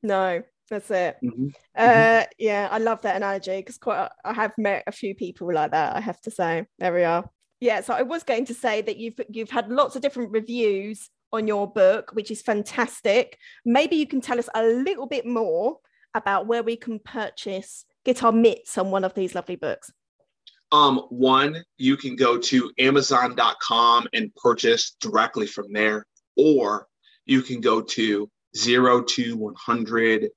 No, 0.02 0.42
that's 0.68 0.90
it. 0.90 1.16
Mm-hmm. 1.24 1.48
Uh, 1.74 1.82
mm-hmm. 1.82 2.24
Yeah, 2.38 2.68
I 2.70 2.78
love 2.78 3.02
that 3.02 3.16
analogy 3.16 3.58
because 3.58 3.78
quite 3.78 4.08
I 4.24 4.32
have 4.34 4.52
met 4.58 4.84
a 4.86 4.92
few 4.92 5.14
people 5.14 5.52
like 5.52 5.70
that. 5.70 5.96
I 5.96 6.00
have 6.00 6.20
to 6.22 6.30
say, 6.30 6.66
there 6.78 6.92
we 6.92 7.04
are. 7.04 7.28
Yeah, 7.60 7.82
so 7.82 7.94
I 7.94 8.02
was 8.02 8.22
going 8.22 8.46
to 8.46 8.54
say 8.54 8.82
that 8.82 8.96
you've 8.96 9.20
you've 9.30 9.50
had 9.50 9.70
lots 9.70 9.96
of 9.96 10.02
different 10.02 10.32
reviews 10.32 11.08
on 11.32 11.46
your 11.46 11.70
book, 11.70 12.10
which 12.12 12.30
is 12.30 12.42
fantastic. 12.42 13.38
Maybe 13.64 13.96
you 13.96 14.06
can 14.06 14.20
tell 14.20 14.38
us 14.38 14.48
a 14.54 14.64
little 14.64 15.06
bit 15.06 15.26
more 15.26 15.78
about 16.14 16.46
where 16.46 16.62
we 16.62 16.76
can 16.76 16.98
purchase, 16.98 17.84
get 18.04 18.24
our 18.24 18.32
mitts 18.32 18.76
on 18.78 18.90
one 18.90 19.04
of 19.04 19.14
these 19.14 19.34
lovely 19.34 19.56
books. 19.56 19.92
Um, 20.72 20.98
one, 21.08 21.64
you 21.78 21.96
can 21.96 22.14
go 22.14 22.38
to 22.38 22.70
Amazon.com 22.78 24.06
and 24.12 24.34
purchase 24.36 24.96
directly 25.00 25.46
from 25.46 25.72
there, 25.72 26.06
or 26.36 26.86
you 27.26 27.42
can 27.42 27.60
go 27.60 27.82
to 27.82 28.30
zero 28.56 29.02
to 29.02 29.36
100 29.36 30.30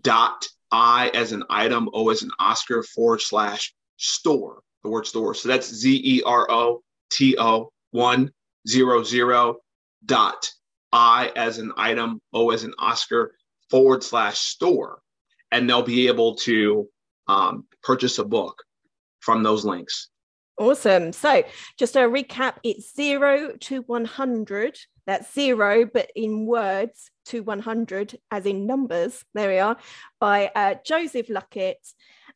dot 0.00 0.48
I 0.72 1.10
as 1.14 1.32
an 1.32 1.44
item, 1.48 1.88
O 1.92 2.08
as 2.10 2.22
an 2.22 2.30
Oscar 2.38 2.82
forward 2.82 3.20
slash 3.20 3.74
store, 3.96 4.62
the 4.82 4.90
word 4.90 5.06
store. 5.06 5.34
So 5.34 5.48
that's 5.48 5.72
Z 5.72 6.00
E 6.04 6.22
R 6.24 6.50
O 6.50 6.82
T 7.10 7.36
O 7.38 7.70
one 7.92 8.32
zero 8.68 9.04
zero 9.04 9.56
dot 10.04 10.50
I 10.92 11.32
as 11.36 11.58
an 11.58 11.72
item, 11.76 12.20
O 12.32 12.50
as 12.50 12.64
an 12.64 12.74
Oscar 12.78 13.34
forward 13.70 14.02
slash 14.02 14.38
store. 14.38 15.00
And 15.52 15.68
they'll 15.68 15.82
be 15.82 16.08
able 16.08 16.34
to 16.36 16.88
um, 17.28 17.64
purchase 17.82 18.18
a 18.18 18.24
book 18.24 18.65
from 19.26 19.42
those 19.42 19.64
links. 19.64 20.08
Awesome. 20.58 21.12
So, 21.12 21.42
just 21.78 21.96
a 21.96 22.00
recap 22.00 22.54
it's 22.64 22.94
zero 22.94 23.52
to 23.60 23.82
100. 23.82 24.78
That's 25.06 25.32
zero, 25.34 25.84
but 25.84 26.10
in 26.16 26.46
words 26.46 27.10
to 27.26 27.42
100, 27.42 28.18
as 28.30 28.46
in 28.46 28.66
numbers. 28.66 29.22
There 29.34 29.50
we 29.50 29.58
are, 29.58 29.76
by 30.18 30.50
uh, 30.54 30.76
Joseph 30.84 31.28
Luckett. 31.28 31.74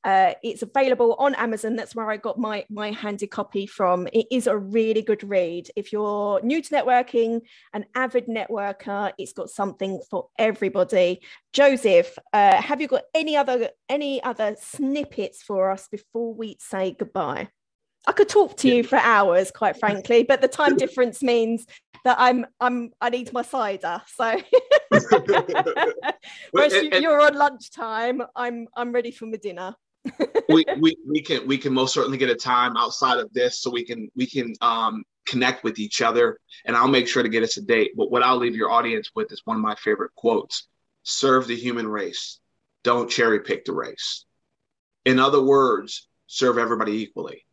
Uh, 0.03 0.33
it's 0.43 0.63
available 0.63 1.15
on 1.19 1.35
Amazon. 1.35 1.77
That's 1.77 1.95
where 1.95 2.11
I 2.11 2.17
got 2.17 2.39
my 2.39 2.65
my 2.71 2.91
handy 2.91 3.27
copy 3.27 3.67
from. 3.67 4.09
It 4.13 4.27
is 4.31 4.47
a 4.47 4.57
really 4.57 5.03
good 5.03 5.23
read. 5.23 5.71
If 5.77 5.93
you're 5.93 6.41
new 6.43 6.63
to 6.63 6.75
networking, 6.75 7.43
an 7.75 7.85
avid 7.95 8.27
networker, 8.27 9.13
it's 9.19 9.33
got 9.33 9.51
something 9.51 10.01
for 10.11 10.29
everybody. 10.39 11.21
Joseph, 11.53 12.19
uh, 12.33 12.61
have 12.63 12.81
you 12.81 12.89
got 12.89 13.03
any 13.15 13.37
other 13.37 13.71
any 13.89 14.23
other 14.23 14.57
snippets 14.59 15.43
for 15.43 15.71
us 15.71 15.87
before 15.89 16.33
we 16.33 16.57
say 16.61 16.97
goodbye? 16.99 17.49
I 18.07 18.13
could 18.13 18.31
talk 18.31 18.57
to 18.59 18.69
you 18.69 18.83
for 18.83 18.97
hours, 18.97 19.51
quite 19.51 19.79
frankly, 19.79 20.23
but 20.23 20.41
the 20.41 20.49
time 20.49 20.77
difference 20.77 21.23
means 21.23 21.67
that 22.05 22.17
I'm 22.19 22.47
I'm 22.59 22.93
I 23.01 23.11
need 23.11 23.33
my 23.35 23.43
cider. 23.43 24.01
So 24.07 24.41
whereas 26.51 26.73
you're 27.01 27.21
on 27.21 27.35
lunchtime, 27.35 28.23
I'm 28.35 28.67
I'm 28.75 28.93
ready 28.93 29.11
for 29.11 29.27
my 29.27 29.37
dinner. 29.37 29.75
We, 30.49 30.65
we 30.81 30.97
we 31.07 31.23
can 31.23 31.47
we 31.47 31.59
can 31.59 31.73
most 31.73 31.95
certainly 31.95 32.19
get 32.19 32.31
a 32.31 32.35
time 32.35 32.77
outside 32.77 33.19
of 33.19 33.33
this 33.33 33.61
so 33.61 33.71
we 33.71 33.85
can 33.85 34.11
we 34.17 34.27
can 34.27 34.55
um 34.61 35.05
connect 35.27 35.63
with 35.63 35.79
each 35.79 36.03
other 36.03 36.39
and 36.65 36.77
I'll 36.77 36.89
make 36.89 37.07
sure 37.07 37.23
to 37.23 37.29
get 37.29 37.43
us 37.43 37.57
a 37.57 37.63
date. 37.63 37.93
But 37.97 38.11
what 38.11 38.23
I'll 38.23 38.37
leave 38.37 38.57
your 38.57 38.71
audience 38.71 39.11
with 39.15 39.31
is 39.33 39.43
one 39.45 39.57
of 39.57 39.63
my 39.63 39.75
favorite 39.77 40.15
quotes. 40.17 40.67
Serve 41.03 41.47
the 41.47 41.57
human 41.57 41.87
race. 41.87 42.41
Don't 42.83 43.11
cherry 43.11 43.41
pick 43.41 43.65
the 43.65 43.73
race. 43.73 44.25
In 45.05 45.19
other 45.19 45.43
words, 45.43 46.09
serve 46.27 46.59
everybody 46.59 46.93
equally. 47.03 47.45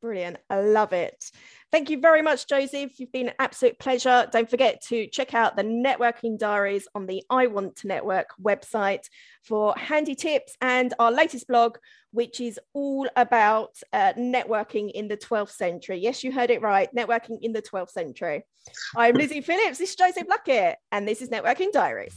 Brilliant. 0.00 0.38
I 0.50 0.60
love 0.60 0.92
it. 0.92 1.30
Thank 1.72 1.90
you 1.90 2.00
very 2.00 2.22
much, 2.22 2.46
Joseph. 2.46 3.00
You've 3.00 3.10
been 3.10 3.28
an 3.28 3.34
absolute 3.40 3.78
pleasure. 3.78 4.28
Don't 4.30 4.48
forget 4.48 4.80
to 4.88 5.08
check 5.08 5.34
out 5.34 5.56
the 5.56 5.64
networking 5.64 6.38
diaries 6.38 6.86
on 6.94 7.06
the 7.06 7.24
I 7.28 7.48
Want 7.48 7.76
to 7.76 7.88
Network 7.88 8.28
website 8.40 9.08
for 9.42 9.74
handy 9.76 10.14
tips 10.14 10.56
and 10.60 10.94
our 10.98 11.10
latest 11.10 11.48
blog, 11.48 11.78
which 12.12 12.40
is 12.40 12.60
all 12.74 13.08
about 13.16 13.70
uh, 13.92 14.12
networking 14.12 14.92
in 14.92 15.08
the 15.08 15.16
12th 15.16 15.50
century. 15.50 15.98
Yes, 15.98 16.22
you 16.22 16.30
heard 16.30 16.50
it 16.50 16.62
right. 16.62 16.88
Networking 16.94 17.38
in 17.42 17.52
the 17.52 17.62
12th 17.62 17.90
century. 17.90 18.44
I'm 18.94 19.14
Lizzie 19.16 19.40
Phillips. 19.40 19.78
This 19.78 19.90
is 19.90 19.96
Joseph 19.96 20.28
Luckett, 20.28 20.76
and 20.92 21.08
this 21.08 21.20
is 21.20 21.28
Networking 21.28 21.72
Diaries. 21.72 22.14